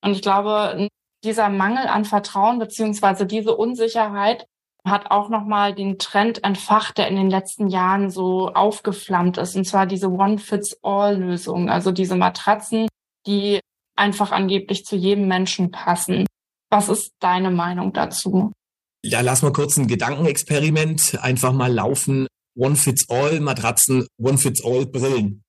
Und 0.03 0.13
ich 0.13 0.23
glaube, 0.23 0.89
dieser 1.25 1.49
Mangel 1.49 1.87
an 1.87 2.05
Vertrauen 2.05 2.59
beziehungsweise 2.59 3.27
diese 3.27 3.57
Unsicherheit 3.57 4.47
hat 4.85 5.11
auch 5.11 5.29
nochmal 5.29 5.75
den 5.75 5.99
Trend 5.99 6.43
entfacht, 6.45 6.99
der 6.99 7.09
in 7.09 7.17
den 7.17 7.31
letzten 7.31 7.69
Jahren 7.69 8.11
so 8.11 8.49
aufgeflammt 8.49 9.39
ist, 9.39 9.57
und 9.57 9.67
zwar 9.67 9.87
diese 9.87 10.11
One-Fits-All-Lösung, 10.11 11.69
also 11.69 11.93
diese 11.93 12.17
Matratzen, 12.17 12.89
die 13.27 13.61
einfach 13.97 14.33
angeblich 14.33 14.85
zu 14.85 14.97
jedem 14.97 15.29
Menschen 15.29 15.71
passen. 15.71 16.27
Was 16.71 16.89
ist 16.89 17.13
deine 17.21 17.51
Meinung 17.51 17.93
dazu? 17.93 18.53
Ja, 19.05 19.21
lass 19.21 19.43
mal 19.43 19.53
kurz 19.53 19.77
ein 19.77 19.87
Gedankenexperiment 19.87 21.19
einfach 21.21 21.53
mal 21.53 21.73
laufen. 21.73 22.27
One-Fits-All-Matratzen, 22.57 24.07
One-Fits-All-Brillen. 24.21 25.43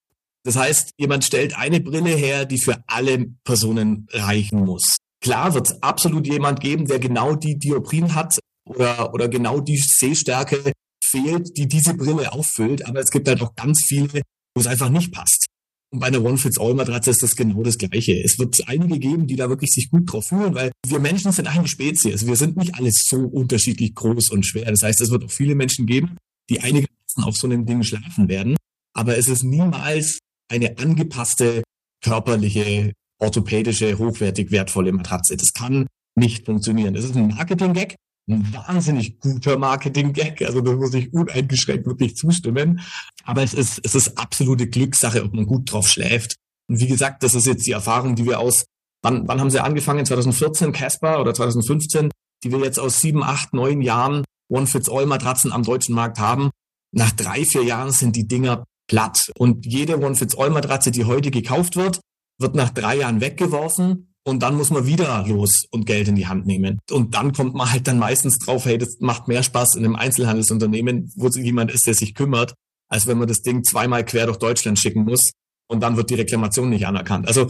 Das 0.43 0.55
heißt, 0.55 0.91
jemand 0.97 1.23
stellt 1.23 1.57
eine 1.57 1.79
Brille 1.79 2.11
her, 2.11 2.45
die 2.45 2.59
für 2.59 2.83
alle 2.87 3.27
Personen 3.43 4.07
reichen 4.11 4.65
muss. 4.65 4.97
Klar 5.21 5.53
wird 5.53 5.67
es 5.67 5.83
absolut 5.83 6.27
jemand 6.27 6.59
geben, 6.61 6.87
der 6.87 6.99
genau 6.99 7.35
die 7.35 7.59
Dioprin 7.59 8.15
hat 8.15 8.33
oder, 8.65 9.13
oder 9.13 9.27
genau 9.27 9.59
die 9.59 9.77
Sehstärke 9.77 10.73
fehlt, 11.03 11.57
die 11.57 11.67
diese 11.67 11.93
Brille 11.93 12.31
auffüllt. 12.31 12.85
Aber 12.85 12.99
es 12.99 13.11
gibt 13.11 13.27
halt 13.27 13.41
auch 13.41 13.55
ganz 13.55 13.83
viele, 13.87 14.21
wo 14.55 14.61
es 14.61 14.67
einfach 14.67 14.89
nicht 14.89 15.11
passt. 15.11 15.47
Und 15.93 15.99
bei 15.99 16.07
einer 16.07 16.23
One-Fits-All-Matratze 16.23 17.11
ist 17.11 17.21
das 17.21 17.35
genau 17.35 17.63
das 17.63 17.77
Gleiche. 17.77 18.13
Es 18.23 18.39
wird 18.39 18.55
einige 18.67 18.97
geben, 18.97 19.27
die 19.27 19.35
da 19.35 19.49
wirklich 19.49 19.71
sich 19.71 19.89
gut 19.89 20.11
drauf 20.11 20.25
fühlen, 20.27 20.55
weil 20.55 20.71
wir 20.87 20.99
Menschen 20.99 21.33
sind 21.33 21.47
eine 21.47 21.67
Spezies. 21.67 22.25
Wir 22.25 22.37
sind 22.37 22.55
nicht 22.55 22.75
alles 22.75 23.03
so 23.09 23.17
unterschiedlich 23.17 23.93
groß 23.93 24.29
und 24.29 24.45
schwer. 24.45 24.71
Das 24.71 24.83
heißt, 24.83 25.01
es 25.01 25.11
wird 25.11 25.25
auch 25.25 25.31
viele 25.31 25.53
Menschen 25.53 25.85
geben, 25.85 26.17
die 26.49 26.61
einigermaßen 26.61 27.23
auf 27.23 27.35
so 27.35 27.47
einem 27.47 27.65
Ding 27.65 27.83
schlafen 27.83 28.29
werden. 28.29 28.55
Aber 28.93 29.17
es 29.17 29.27
ist 29.27 29.43
niemals 29.43 30.19
eine 30.49 30.77
angepasste 30.77 31.63
körperliche, 32.01 32.93
orthopädische, 33.19 33.97
hochwertig 33.97 34.51
wertvolle 34.51 34.93
Matratze. 34.93 35.35
Das 35.35 35.51
kann 35.53 35.87
nicht 36.15 36.45
funktionieren. 36.45 36.93
Das 36.93 37.03
ist 37.03 37.15
ein 37.15 37.27
Marketing-Gag, 37.27 37.95
ein 38.29 38.53
wahnsinnig 38.53 39.19
guter 39.19 39.57
Marketing-Gag. 39.57 40.41
Also 40.43 40.61
da 40.61 40.73
muss 40.73 40.93
ich 40.93 41.13
uneingeschränkt 41.13 41.85
wirklich 41.85 42.15
zustimmen. 42.15 42.81
Aber 43.23 43.43
es 43.43 43.53
ist, 43.53 43.81
es 43.83 43.95
ist 43.95 44.17
absolute 44.17 44.67
Glückssache, 44.67 45.23
ob 45.23 45.33
man 45.33 45.45
gut 45.45 45.71
drauf 45.71 45.87
schläft. 45.87 46.35
Und 46.69 46.79
wie 46.79 46.87
gesagt, 46.87 47.23
das 47.23 47.33
ist 47.33 47.45
jetzt 47.45 47.65
die 47.67 47.71
Erfahrung, 47.71 48.15
die 48.15 48.25
wir 48.25 48.39
aus, 48.39 48.65
wann, 49.01 49.27
wann 49.27 49.39
haben 49.39 49.49
sie 49.49 49.63
angefangen? 49.63 50.05
2014 50.05 50.71
Casper 50.71 51.19
oder 51.19 51.33
2015, 51.33 52.09
die 52.43 52.51
wir 52.51 52.59
jetzt 52.59 52.79
aus 52.79 52.99
sieben, 52.99 53.23
acht, 53.23 53.53
neun 53.53 53.81
Jahren 53.81 54.23
One-Fits-All-Matratzen 54.49 55.51
am 55.51 55.63
deutschen 55.63 55.95
Markt 55.95 56.19
haben. 56.19 56.51
Nach 56.93 57.11
drei, 57.11 57.45
vier 57.45 57.63
Jahren 57.63 57.91
sind 57.91 58.15
die 58.15 58.27
Dinger 58.27 58.65
platt. 58.87 59.31
Und 59.37 59.65
jede 59.65 59.99
One-Fits-All-Matratze, 59.99 60.91
die 60.91 61.05
heute 61.05 61.31
gekauft 61.31 61.75
wird, 61.75 62.01
wird 62.39 62.55
nach 62.55 62.69
drei 62.69 62.97
Jahren 62.97 63.21
weggeworfen 63.21 64.10
und 64.23 64.43
dann 64.43 64.55
muss 64.55 64.69
man 64.69 64.85
wieder 64.85 65.25
los 65.27 65.65
und 65.71 65.85
Geld 65.85 66.07
in 66.07 66.15
die 66.15 66.27
Hand 66.27 66.45
nehmen. 66.45 66.79
Und 66.91 67.15
dann 67.15 67.33
kommt 67.33 67.55
man 67.55 67.71
halt 67.71 67.87
dann 67.87 67.97
meistens 67.97 68.37
drauf, 68.37 68.65
hey, 68.65 68.77
das 68.77 68.97
macht 68.99 69.27
mehr 69.27 69.43
Spaß 69.43 69.75
in 69.75 69.85
einem 69.85 69.95
Einzelhandelsunternehmen, 69.95 71.11
wo 71.15 71.27
jemand 71.29 71.71
ist, 71.71 71.87
der 71.87 71.95
sich 71.95 72.13
kümmert, 72.13 72.53
als 72.87 73.07
wenn 73.07 73.17
man 73.17 73.27
das 73.27 73.41
Ding 73.41 73.63
zweimal 73.63 74.05
quer 74.05 74.27
durch 74.27 74.37
Deutschland 74.37 74.77
schicken 74.77 75.05
muss 75.05 75.31
und 75.67 75.81
dann 75.81 75.97
wird 75.97 76.09
die 76.09 76.15
Reklamation 76.15 76.69
nicht 76.69 76.85
anerkannt. 76.85 77.27
Also 77.27 77.49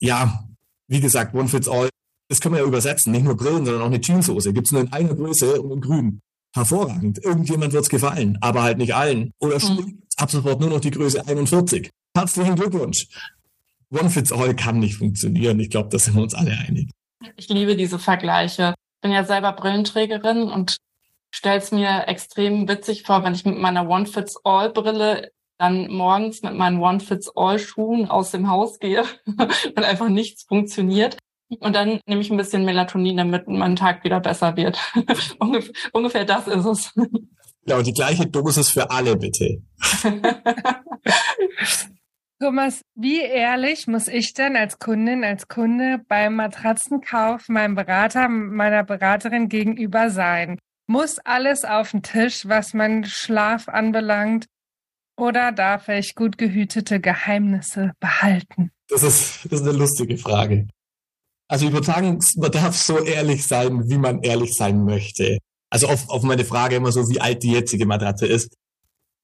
ja, 0.00 0.44
wie 0.88 1.00
gesagt, 1.00 1.34
One 1.34 1.48
Fits 1.48 1.68
All, 1.68 1.88
das 2.28 2.40
können 2.40 2.54
wir 2.54 2.60
ja 2.60 2.66
übersetzen. 2.66 3.12
Nicht 3.12 3.24
nur 3.24 3.36
Brillen, 3.36 3.64
sondern 3.64 3.82
auch 3.82 3.86
eine 3.86 4.00
Jeanshose. 4.00 4.52
Gibt's 4.52 4.72
nur 4.72 4.82
in 4.82 4.92
einer 4.92 5.14
Größe 5.14 5.60
und 5.60 5.72
in 5.72 5.80
grün. 5.80 6.20
Hervorragend. 6.54 7.22
Irgendjemand 7.24 7.72
wird's 7.72 7.88
gefallen, 7.88 8.36
aber 8.40 8.62
halt 8.62 8.78
nicht 8.78 8.94
allen. 8.94 9.32
Oder 9.38 9.58
mhm. 9.58 10.02
ab 10.16 10.30
sofort 10.30 10.60
nur 10.60 10.70
noch 10.70 10.80
die 10.80 10.90
Größe 10.90 11.26
41. 11.26 11.90
Herzlichen 12.14 12.56
Glückwunsch. 12.56 13.06
One 13.92 14.10
Fits 14.10 14.32
All 14.32 14.56
kann 14.56 14.78
nicht 14.78 14.96
funktionieren. 14.96 15.60
Ich 15.60 15.70
glaube, 15.70 15.90
da 15.90 15.98
sind 15.98 16.14
wir 16.14 16.22
uns 16.22 16.34
alle 16.34 16.52
einig. 16.52 16.90
Ich 17.36 17.48
liebe 17.48 17.76
diese 17.76 17.98
Vergleiche. 17.98 18.74
Ich 18.96 19.00
bin 19.02 19.12
ja 19.12 19.24
selber 19.24 19.52
Brillenträgerin 19.52 20.44
und 20.44 20.76
stelle 21.30 21.58
es 21.58 21.72
mir 21.72 22.08
extrem 22.08 22.68
witzig 22.68 23.02
vor, 23.02 23.22
wenn 23.24 23.34
ich 23.34 23.44
mit 23.44 23.58
meiner 23.58 23.88
One 23.88 24.06
Fits 24.06 24.36
All 24.44 24.70
Brille 24.70 25.30
dann 25.58 25.92
morgens 25.92 26.42
mit 26.42 26.54
meinen 26.54 26.80
One 26.80 27.00
Fits 27.00 27.30
All 27.36 27.58
Schuhen 27.58 28.08
aus 28.08 28.30
dem 28.30 28.48
Haus 28.48 28.78
gehe 28.78 29.04
und 29.26 29.84
einfach 29.84 30.08
nichts 30.08 30.44
funktioniert. 30.44 31.18
Und 31.60 31.76
dann 31.76 32.00
nehme 32.06 32.22
ich 32.22 32.30
ein 32.30 32.38
bisschen 32.38 32.64
Melatonin, 32.64 33.18
damit 33.18 33.46
mein 33.46 33.76
Tag 33.76 34.04
wieder 34.04 34.20
besser 34.20 34.56
wird. 34.56 34.78
Ungef 35.38 35.70
ungefähr 35.92 36.24
das 36.24 36.48
ist 36.48 36.64
es. 36.64 36.94
Ja, 37.66 37.76
und 37.76 37.86
die 37.86 37.92
gleiche 37.92 38.26
Dosis 38.26 38.70
für 38.70 38.90
alle, 38.90 39.16
bitte. 39.16 39.62
Thomas, 42.42 42.80
wie 42.96 43.20
ehrlich 43.20 43.86
muss 43.86 44.08
ich 44.08 44.34
denn 44.34 44.56
als 44.56 44.80
Kundin, 44.80 45.22
als 45.22 45.46
Kunde 45.46 46.00
beim 46.08 46.34
Matratzenkauf 46.34 47.48
meinem 47.48 47.76
Berater, 47.76 48.28
meiner 48.28 48.82
Beraterin 48.82 49.48
gegenüber 49.48 50.10
sein? 50.10 50.58
Muss 50.88 51.20
alles 51.20 51.64
auf 51.64 51.92
den 51.92 52.02
Tisch, 52.02 52.48
was 52.48 52.74
mein 52.74 53.04
Schlaf 53.04 53.68
anbelangt? 53.68 54.46
Oder 55.16 55.52
darf 55.52 55.88
ich 55.88 56.16
gut 56.16 56.36
gehütete 56.36 56.98
Geheimnisse 56.98 57.92
behalten? 58.00 58.72
Das 58.88 59.04
ist, 59.04 59.44
das 59.44 59.60
ist 59.60 59.68
eine 59.68 59.78
lustige 59.78 60.18
Frage. 60.18 60.66
Also 61.46 61.70
sagen, 61.80 62.18
man 62.38 62.50
darf 62.50 62.76
so 62.76 62.98
ehrlich 62.98 63.46
sein, 63.46 63.88
wie 63.88 63.98
man 63.98 64.20
ehrlich 64.22 64.52
sein 64.54 64.82
möchte. 64.82 65.38
Also 65.70 65.86
auf, 65.86 66.10
auf 66.10 66.24
meine 66.24 66.44
Frage 66.44 66.74
immer 66.74 66.90
so, 66.90 67.08
wie 67.08 67.20
alt 67.20 67.44
die 67.44 67.52
jetzige 67.52 67.86
Matratze 67.86 68.26
ist. 68.26 68.52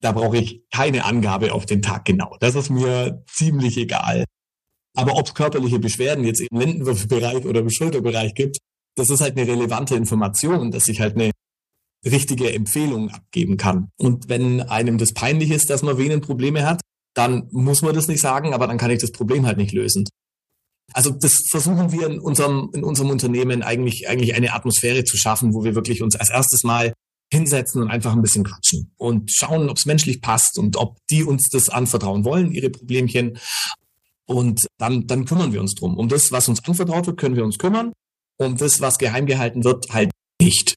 Da 0.00 0.12
brauche 0.12 0.38
ich 0.38 0.62
keine 0.72 1.04
Angabe 1.04 1.52
auf 1.52 1.66
den 1.66 1.82
Tag 1.82 2.04
genau. 2.04 2.36
Das 2.40 2.54
ist 2.54 2.70
mir 2.70 3.24
ziemlich 3.26 3.76
egal. 3.76 4.24
Aber 4.94 5.16
ob 5.16 5.26
es 5.26 5.34
körperliche 5.34 5.78
Beschwerden 5.78 6.24
jetzt 6.24 6.40
im 6.40 6.58
Lendenwurfbereich 6.58 7.44
oder 7.44 7.60
im 7.60 7.70
Schulterbereich 7.70 8.34
gibt, 8.34 8.58
das 8.96 9.10
ist 9.10 9.20
halt 9.20 9.36
eine 9.36 9.46
relevante 9.46 9.94
Information, 9.94 10.70
dass 10.70 10.88
ich 10.88 11.00
halt 11.00 11.14
eine 11.14 11.30
richtige 12.04 12.52
Empfehlung 12.52 13.10
abgeben 13.10 13.56
kann. 13.56 13.90
Und 13.96 14.28
wenn 14.28 14.60
einem 14.62 14.98
das 14.98 15.12
peinlich 15.12 15.50
ist, 15.50 15.70
dass 15.70 15.82
man 15.82 15.98
Venenprobleme 15.98 16.66
hat, 16.66 16.80
dann 17.14 17.48
muss 17.50 17.82
man 17.82 17.94
das 17.94 18.08
nicht 18.08 18.20
sagen, 18.20 18.54
aber 18.54 18.66
dann 18.66 18.78
kann 18.78 18.90
ich 18.90 19.00
das 19.00 19.12
Problem 19.12 19.46
halt 19.46 19.58
nicht 19.58 19.72
lösen. 19.72 20.04
Also 20.92 21.10
das 21.10 21.32
versuchen 21.50 21.92
wir 21.92 22.06
in 22.06 22.18
unserem, 22.18 22.70
in 22.72 22.84
unserem 22.84 23.10
Unternehmen 23.10 23.62
eigentlich, 23.62 24.08
eigentlich 24.08 24.34
eine 24.34 24.54
Atmosphäre 24.54 25.04
zu 25.04 25.16
schaffen, 25.16 25.52
wo 25.52 25.64
wir 25.64 25.74
wirklich 25.74 26.02
uns 26.02 26.16
als 26.16 26.30
erstes 26.30 26.64
Mal 26.64 26.92
hinsetzen 27.32 27.82
und 27.82 27.90
einfach 27.90 28.12
ein 28.12 28.22
bisschen 28.22 28.44
quatschen 28.44 28.92
und 28.96 29.30
schauen, 29.30 29.68
ob 29.68 29.76
es 29.76 29.86
menschlich 29.86 30.22
passt 30.22 30.58
und 30.58 30.76
ob 30.76 30.96
die 31.10 31.24
uns 31.24 31.48
das 31.50 31.68
anvertrauen 31.68 32.24
wollen, 32.24 32.52
ihre 32.52 32.70
Problemchen. 32.70 33.38
Und 34.26 34.66
dann, 34.78 35.06
dann 35.06 35.24
kümmern 35.24 35.52
wir 35.52 35.60
uns 35.60 35.74
drum. 35.74 35.96
Um 35.96 36.08
das, 36.08 36.30
was 36.32 36.48
uns 36.48 36.64
anvertraut 36.64 37.06
wird, 37.06 37.18
können 37.18 37.36
wir 37.36 37.44
uns 37.44 37.58
kümmern. 37.58 37.92
Um 38.38 38.56
das, 38.56 38.80
was 38.80 38.98
geheim 38.98 39.26
gehalten 39.26 39.64
wird, 39.64 39.86
halt 39.90 40.10
nicht. 40.40 40.74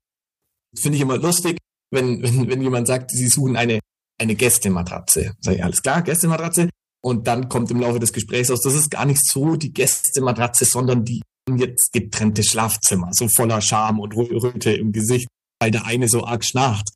Finde 0.76 0.96
ich 0.96 1.02
immer 1.02 1.18
lustig, 1.18 1.58
wenn, 1.92 2.22
wenn, 2.24 2.50
wenn 2.50 2.62
jemand 2.62 2.88
sagt, 2.88 3.12
sie 3.12 3.28
suchen 3.28 3.56
eine, 3.56 3.80
eine 4.18 4.36
Gästematratze. 4.36 5.34
Sag 5.40 5.56
ich, 5.56 5.64
alles 5.64 5.82
klar, 5.82 6.02
Gästematratze. 6.02 6.70
Und 7.04 7.28
dann 7.28 7.50
kommt 7.50 7.72
im 7.72 7.80
Laufe 7.80 8.00
des 8.00 8.14
Gesprächs 8.14 8.52
aus, 8.52 8.62
das 8.62 8.76
ist 8.76 8.92
gar 8.92 9.06
nicht 9.06 9.26
so 9.26 9.56
die 9.56 9.74
Gästematratze, 9.74 10.66
sondern 10.66 11.04
die 11.04 11.22
jetzt 11.56 11.92
getrennte 11.92 12.44
Schlafzimmer, 12.44 13.10
so 13.12 13.28
voller 13.36 13.62
Scham 13.62 14.00
und 14.00 14.16
Röte 14.16 14.72
im 14.72 14.92
Gesicht 14.92 15.28
weil 15.62 15.72
der 15.72 15.86
eine 15.86 16.10
so 16.10 16.26
arg 16.26 16.44
schnarcht. 16.44 16.90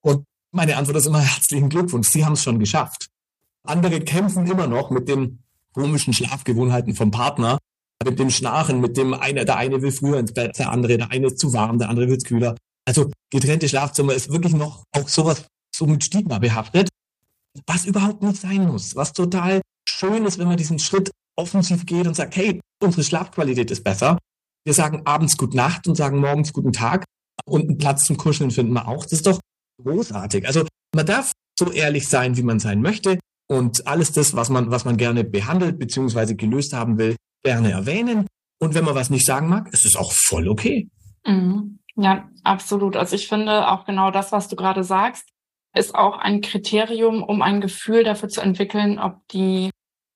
Und 0.00 0.24
meine 0.50 0.76
Antwort 0.76 0.96
ist 0.96 1.06
immer 1.06 1.20
herzlichen 1.34 1.68
Glückwunsch, 1.68 2.08
Sie 2.08 2.24
haben 2.24 2.32
es 2.32 2.42
schon 2.42 2.58
geschafft. 2.58 3.08
Andere 3.64 4.00
kämpfen 4.00 4.46
immer 4.46 4.66
noch 4.66 4.90
mit 4.90 5.08
den 5.08 5.42
komischen 5.72 6.14
Schlafgewohnheiten 6.14 6.94
vom 6.94 7.10
Partner, 7.10 7.58
mit 8.04 8.18
dem 8.18 8.30
Schnarchen, 8.30 8.80
mit 8.80 8.96
dem 8.96 9.12
eine, 9.12 9.44
der 9.44 9.56
eine 9.56 9.82
will 9.82 9.92
früher 9.92 10.18
ins 10.18 10.32
Bett, 10.32 10.58
der 10.58 10.70
andere, 10.70 10.96
der 10.96 11.10
eine 11.10 11.26
ist 11.26 11.38
zu 11.38 11.52
warm, 11.52 11.78
der 11.78 11.90
andere 11.90 12.08
wird 12.08 12.24
kühler. 12.24 12.56
Also 12.86 13.10
getrennte 13.30 13.68
Schlafzimmer 13.68 14.14
ist 14.14 14.30
wirklich 14.30 14.54
noch 14.54 14.84
auch 14.92 15.08
sowas 15.08 15.44
so 15.74 15.86
mit 15.86 16.04
Stigma 16.04 16.38
behaftet, 16.38 16.88
was 17.66 17.84
überhaupt 17.84 18.22
nicht 18.22 18.40
sein 18.40 18.66
muss, 18.66 18.96
was 18.96 19.12
total 19.12 19.60
schön 19.86 20.24
ist, 20.24 20.38
wenn 20.38 20.48
man 20.48 20.56
diesen 20.56 20.78
Schritt 20.78 21.10
offensiv 21.36 21.84
geht 21.84 22.06
und 22.06 22.14
sagt, 22.14 22.36
hey, 22.36 22.60
unsere 22.82 23.04
Schlafqualität 23.04 23.70
ist 23.70 23.84
besser. 23.84 24.16
Wir 24.64 24.72
sagen 24.72 25.02
abends 25.04 25.36
Gute 25.36 25.56
Nacht 25.56 25.86
und 25.86 25.96
sagen 25.96 26.18
morgens 26.18 26.52
Guten 26.52 26.72
Tag 26.72 27.04
und 27.48 27.62
einen 27.62 27.78
Platz 27.78 28.04
zum 28.04 28.16
Kuscheln 28.16 28.50
finden 28.50 28.72
wir 28.72 28.88
auch. 28.88 29.04
Das 29.04 29.12
ist 29.12 29.26
doch 29.26 29.40
großartig. 29.82 30.46
Also 30.46 30.66
man 30.94 31.06
darf 31.06 31.32
so 31.58 31.70
ehrlich 31.70 32.08
sein, 32.08 32.36
wie 32.36 32.42
man 32.42 32.58
sein 32.58 32.82
möchte 32.82 33.18
und 33.48 33.86
alles 33.86 34.12
das, 34.12 34.34
was 34.34 34.50
man, 34.50 34.70
was 34.70 34.84
man 34.84 34.96
gerne 34.96 35.24
behandelt 35.24 35.78
bzw. 35.78 36.34
gelöst 36.34 36.72
haben 36.72 36.98
will, 36.98 37.16
gerne 37.44 37.70
erwähnen. 37.70 38.26
Und 38.58 38.74
wenn 38.74 38.84
man 38.84 38.94
was 38.94 39.10
nicht 39.10 39.26
sagen 39.26 39.48
mag, 39.48 39.72
ist 39.72 39.86
es 39.86 39.96
auch 39.96 40.12
voll 40.12 40.48
okay. 40.48 40.88
Mhm. 41.26 41.78
Ja, 41.96 42.28
absolut. 42.44 42.96
Also 42.96 43.16
ich 43.16 43.28
finde 43.28 43.68
auch 43.68 43.84
genau 43.84 44.10
das, 44.10 44.32
was 44.32 44.48
du 44.48 44.56
gerade 44.56 44.84
sagst, 44.84 45.28
ist 45.74 45.94
auch 45.94 46.18
ein 46.18 46.40
Kriterium, 46.40 47.22
um 47.22 47.42
ein 47.42 47.60
Gefühl 47.60 48.04
dafür 48.04 48.28
zu 48.28 48.40
entwickeln, 48.40 48.98
ob 48.98 49.26
die 49.28 49.70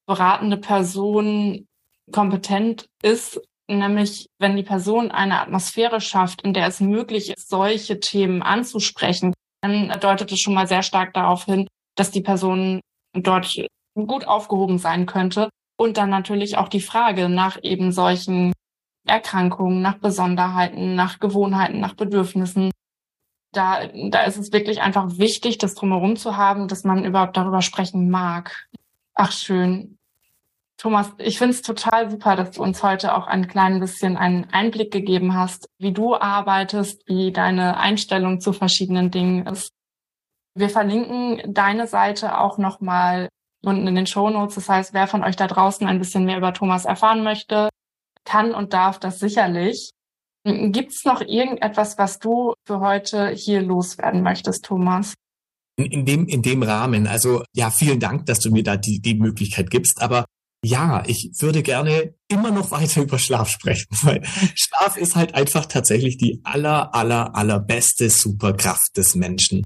beratende 0.07 0.57
Person 0.57 1.67
kompetent 2.13 2.89
ist 3.03 3.41
nämlich 3.79 4.27
wenn 4.39 4.57
die 4.57 4.63
Person 4.63 5.11
eine 5.11 5.41
Atmosphäre 5.41 6.01
schafft, 6.01 6.43
in 6.43 6.53
der 6.53 6.67
es 6.67 6.81
möglich 6.81 7.31
ist, 7.31 7.49
solche 7.49 8.01
Themen 8.01 8.43
anzusprechen, 8.43 9.35
dann 9.63 9.89
deutet 10.01 10.33
es 10.33 10.41
schon 10.41 10.55
mal 10.55 10.67
sehr 10.67 10.83
stark 10.83 11.15
darauf 11.15 11.45
hin, 11.45 11.67
dass 11.97 12.11
die 12.11 12.23
Person 12.23 12.81
dort 13.15 13.55
gut 13.95 14.27
aufgehoben 14.27 14.79
sein 14.79 15.07
könnte. 15.07 15.49
Und 15.79 15.97
dann 15.97 16.11
natürlich 16.11 16.59
auch 16.59 16.69
die 16.69 16.81
Frage 16.81 17.29
nach 17.29 17.59
eben 17.63 17.91
solchen 17.93 18.53
Erkrankungen, 19.07 19.81
nach 19.81 19.99
Besonderheiten, 19.99 20.95
nach 20.95 21.21
Gewohnheiten, 21.21 21.81
nach 21.81 21.95
Bedürfnissen. 21.95 22.71
Da, 23.53 23.87
da 23.87 24.23
ist 24.23 24.37
es 24.37 24.53
wirklich 24.53 24.81
einfach 24.83 25.19
wichtig, 25.19 25.59
das 25.59 25.75
drumherum 25.75 26.17
zu 26.17 26.37
haben, 26.37 26.69
dass 26.69 26.85
man 26.85 27.05
überhaupt 27.05 27.37
darüber 27.37 27.63
sprechen 27.63 28.11
mag. 28.11 28.69
Ach 29.15 29.33
schön. 29.33 29.99
Thomas, 30.81 31.13
ich 31.19 31.37
finde 31.37 31.53
es 31.53 31.61
total 31.61 32.11
super, 32.11 32.37
dass 32.37 32.53
du 32.53 32.63
uns 32.63 32.83
heute 32.83 33.15
auch 33.15 33.27
ein 33.27 33.49
klein 33.49 33.81
bisschen 33.81 34.17
einen 34.17 34.45
Einblick 34.47 34.91
gegeben 34.91 35.35
hast, 35.35 35.69
wie 35.79 35.93
du 35.93 36.15
arbeitest, 36.15 37.07
wie 37.07 37.33
deine 37.33 37.77
Einstellung 37.77 38.41
zu 38.41 38.55
verschiedenen 38.55 39.11
Dingen 39.11 39.47
ist. 39.47 39.73
Wir 40.55 40.71
verlinken 40.71 41.53
deine 41.53 41.87
Seite 41.87 42.39
auch 42.39 42.57
nochmal 42.57 43.29
unten 43.63 43.87
in 43.89 43.95
den 43.95 44.07
Show 44.07 44.31
Notes. 44.31 44.55
Das 44.55 44.71
heißt, 44.71 44.95
wer 44.95 45.07
von 45.07 45.23
euch 45.23 45.37
da 45.37 45.47
draußen 45.49 45.87
ein 45.87 45.99
bisschen 45.99 46.25
mehr 46.25 46.39
über 46.39 46.55
Thomas 46.55 46.87
erfahren 46.87 47.23
möchte, 47.23 47.69
kann 48.25 48.55
und 48.55 48.73
darf 48.73 48.99
das 48.99 49.19
sicherlich. 49.19 49.91
Gibt 50.45 50.93
es 50.93 51.05
noch 51.05 51.21
irgendetwas, 51.21 51.99
was 51.99 52.19
du 52.19 52.55
für 52.67 52.81
heute 52.81 53.29
hier 53.29 53.61
loswerden 53.61 54.23
möchtest, 54.23 54.65
Thomas? 54.65 55.13
In, 55.77 55.93
in, 55.93 56.07
dem, 56.07 56.27
in 56.27 56.41
dem 56.41 56.63
Rahmen. 56.63 57.07
Also 57.07 57.43
ja, 57.55 57.69
vielen 57.69 58.01
Dank, 58.01 58.25
dass 58.25 58.39
du 58.41 58.51
mir 58.51 58.63
da 58.63 58.79
die, 58.79 59.01
die 59.01 59.17
Möglichkeit 59.17 59.71
gibst. 59.71 60.01
Aber 60.01 60.25
ja, 60.65 61.03
ich 61.07 61.31
würde 61.39 61.63
gerne 61.63 62.15
immer 62.29 62.51
noch 62.51 62.71
weiter 62.71 63.03
über 63.03 63.19
Schlaf 63.19 63.49
sprechen, 63.49 63.89
weil 64.03 64.23
Schlaf 64.55 64.97
ist 64.97 65.17
halt 65.17 65.35
einfach 65.35 65.67
tatsächlich 65.67 66.19
die 66.19 66.41
aller, 66.45 66.95
aller, 66.95 67.35
allerbeste 67.35 68.11
Superkraft 68.11 68.97
des 68.97 69.15
Menschen. 69.15 69.65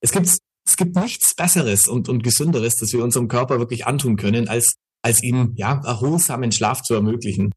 Es 0.00 0.12
gibt, 0.12 0.26
es 0.66 0.76
gibt 0.76 0.96
nichts 0.96 1.34
Besseres 1.34 1.86
und, 1.86 2.08
und 2.08 2.22
Gesünderes, 2.22 2.74
das 2.76 2.92
wir 2.92 3.02
unserem 3.02 3.28
Körper 3.28 3.58
wirklich 3.58 3.86
antun 3.86 4.16
können, 4.16 4.48
als, 4.48 4.74
als 5.02 5.22
ihm, 5.22 5.54
ja, 5.56 5.80
erholsamen 5.84 6.52
Schlaf 6.52 6.82
zu 6.82 6.94
ermöglichen. 6.94 7.52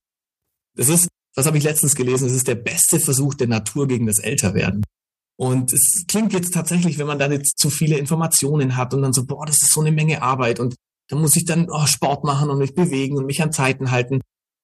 Das 0.77 0.89
ist, 0.89 1.07
was 1.35 1.45
habe 1.45 1.57
ich 1.57 1.63
letztens 1.63 1.95
gelesen, 1.95 2.27
es 2.27 2.33
ist 2.33 2.47
der 2.47 2.55
beste 2.55 2.99
Versuch 2.99 3.33
der 3.33 3.47
Natur 3.47 3.87
gegen 3.87 4.05
das 4.05 4.19
Älterwerden. 4.19 4.83
Und 5.37 5.73
es 5.73 6.05
klingt 6.07 6.31
jetzt 6.31 6.53
tatsächlich, 6.53 6.97
wenn 6.97 7.07
man 7.07 7.19
dann 7.19 7.33
jetzt 7.33 7.57
zu 7.57 7.69
viele 7.69 7.97
Informationen 7.97 8.77
hat 8.77 8.93
und 8.93 9.01
dann 9.01 9.11
so, 9.11 9.25
boah, 9.25 9.45
das 9.45 9.61
ist 9.61 9.73
so 9.73 9.81
eine 9.81 9.91
Menge 9.91 10.21
Arbeit 10.21 10.61
und 10.61 10.75
da 11.07 11.15
muss 11.15 11.35
ich 11.35 11.45
dann 11.45 11.67
oh, 11.69 11.85
Sport 11.85 12.23
machen 12.23 12.49
und 12.49 12.57
mich 12.57 12.73
bewegen 12.73 13.17
und 13.17 13.25
mich 13.25 13.41
an 13.41 13.51
Zeiten 13.51 13.91
halten. 13.91 14.21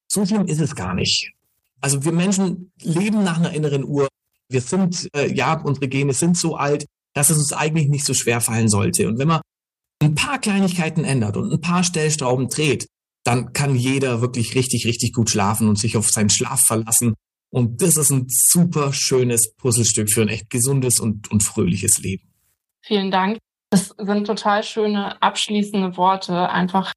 So 0.08 0.26
schlimm 0.26 0.48
ist 0.48 0.60
es 0.60 0.76
gar 0.76 0.94
nicht. 0.94 1.32
Also 1.80 2.04
wir 2.04 2.12
Menschen 2.12 2.72
leben 2.82 3.24
nach 3.24 3.38
einer 3.38 3.54
inneren 3.54 3.84
Uhr. 3.84 4.08
Wir 4.50 4.62
sind, 4.62 5.08
äh, 5.16 5.34
ja, 5.34 5.60
unsere 5.62 5.88
Gene 5.88 6.14
sind 6.14 6.38
so 6.38 6.56
alt, 6.56 6.86
dass 7.14 7.30
es 7.30 7.38
uns 7.38 7.54
eigentlich 7.54 7.88
nicht 7.88 8.06
so 8.06 8.14
schwer 8.14 8.42
fallen 8.42 8.70
sollte. 8.70 9.08
Und 9.08 9.20
wenn 9.20 9.28
man 9.28 9.42
ein 10.02 10.16
paar 10.16 10.40
Kleinigkeiten 10.40 11.04
ändert 11.04 11.38
und 11.38 11.52
ein 11.52 11.62
paar 11.62 11.84
Stellstrauben 11.84 12.50
dreht, 12.50 12.88
dann 13.24 13.54
kann 13.54 13.76
jeder 13.76 14.22
wirklich 14.22 14.56
richtig, 14.56 14.86
richtig 14.86 15.14
gut 15.14 15.30
schlafen 15.30 15.70
und 15.70 15.78
sich 15.78 15.96
auf 15.96 16.10
seinen 16.10 16.30
Schlaf 16.30 16.62
verlassen. 16.66 17.14
Und 17.50 17.82
das 17.82 17.98
ist 17.98 18.12
ein 18.12 18.26
super 18.30 18.94
schönes 18.94 19.54
Puzzlestück 19.58 20.12
für 20.12 20.22
ein 20.22 20.30
echt 20.30 20.50
gesundes 20.50 21.00
und, 21.00 21.30
und 21.30 21.44
fröhliches 21.44 22.00
Leben. 22.00 22.24
Vielen 22.82 23.12
Dank. 23.12 23.38
Das 23.72 23.96
sind 23.98 24.28
total 24.28 24.64
schöne 24.64 25.22
abschließende 25.22 25.96
Worte, 25.96 26.50
einfach 26.50 26.92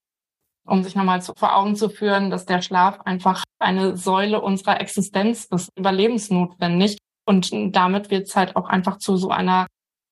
um 0.66 0.82
sich 0.82 0.96
nochmal 0.96 1.20
vor 1.20 1.56
Augen 1.56 1.76
zu 1.76 1.88
führen, 1.88 2.30
dass 2.30 2.46
der 2.46 2.62
Schlaf 2.62 3.00
einfach 3.02 3.44
eine 3.58 3.96
Säule 3.96 4.40
unserer 4.40 4.80
Existenz 4.80 5.46
ist, 5.50 5.70
überlebensnotwendig. 5.76 6.98
Und 7.26 7.50
damit 7.74 8.10
wird 8.10 8.26
es 8.26 8.36
halt 8.36 8.56
auch 8.56 8.68
einfach 8.68 8.98
zu 8.98 9.16
so 9.16 9.30
einer 9.30 9.66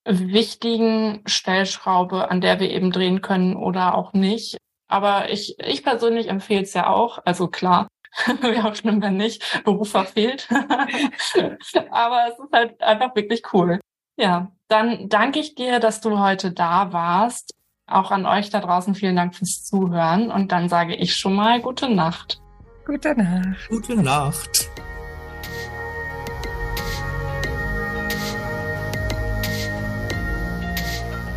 wichtigen 0.04 1.22
Stellschraube, 1.26 2.30
an 2.30 2.40
der 2.40 2.60
wir 2.60 2.70
eben 2.70 2.90
drehen 2.90 3.22
können 3.22 3.56
oder 3.56 3.94
auch 3.94 4.12
nicht. 4.12 4.56
Aber 4.88 5.30
ich, 5.30 5.58
ich 5.58 5.82
persönlich 5.82 6.28
empfehle 6.28 6.62
es 6.62 6.74
ja 6.74 6.88
auch. 6.88 7.18
Also 7.24 7.48
klar, 7.48 7.88
wäre 8.40 8.68
auch 8.68 8.74
schlimm, 8.74 9.00
wenn 9.02 9.16
nicht. 9.16 9.64
Beruf 9.64 9.90
verfehlt. 9.90 10.48
Aber 11.90 12.28
es 12.28 12.38
ist 12.38 12.52
halt 12.52 12.80
einfach 12.82 13.14
wirklich 13.16 13.42
cool. 13.52 13.80
Ja, 14.16 14.52
dann 14.68 15.08
danke 15.08 15.38
ich 15.38 15.54
dir, 15.54 15.80
dass 15.80 16.00
du 16.00 16.18
heute 16.18 16.52
da 16.52 16.92
warst. 16.92 17.54
Auch 17.86 18.10
an 18.10 18.26
euch 18.26 18.50
da 18.50 18.60
draußen 18.60 18.94
vielen 18.94 19.16
Dank 19.16 19.34
fürs 19.34 19.64
Zuhören. 19.64 20.30
Und 20.30 20.52
dann 20.52 20.68
sage 20.68 20.94
ich 20.94 21.16
schon 21.16 21.34
mal 21.34 21.60
gute 21.60 21.88
Nacht. 21.88 22.40
Gute 22.86 23.14
Nacht. 23.14 23.68
Gute 23.68 23.96
Nacht. 23.96 24.70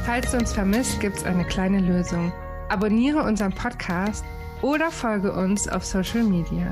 Falls 0.06 0.32
du 0.32 0.38
uns 0.38 0.54
vermisst, 0.54 1.00
gibt 1.00 1.18
es 1.18 1.24
eine 1.24 1.46
kleine 1.46 1.80
Lösung. 1.80 2.32
Abonniere 2.70 3.24
unseren 3.24 3.54
Podcast 3.54 4.24
oder 4.62 4.92
folge 4.92 5.34
uns 5.34 5.68
auf 5.68 5.84
Social 5.84 6.24
Media. 6.24 6.72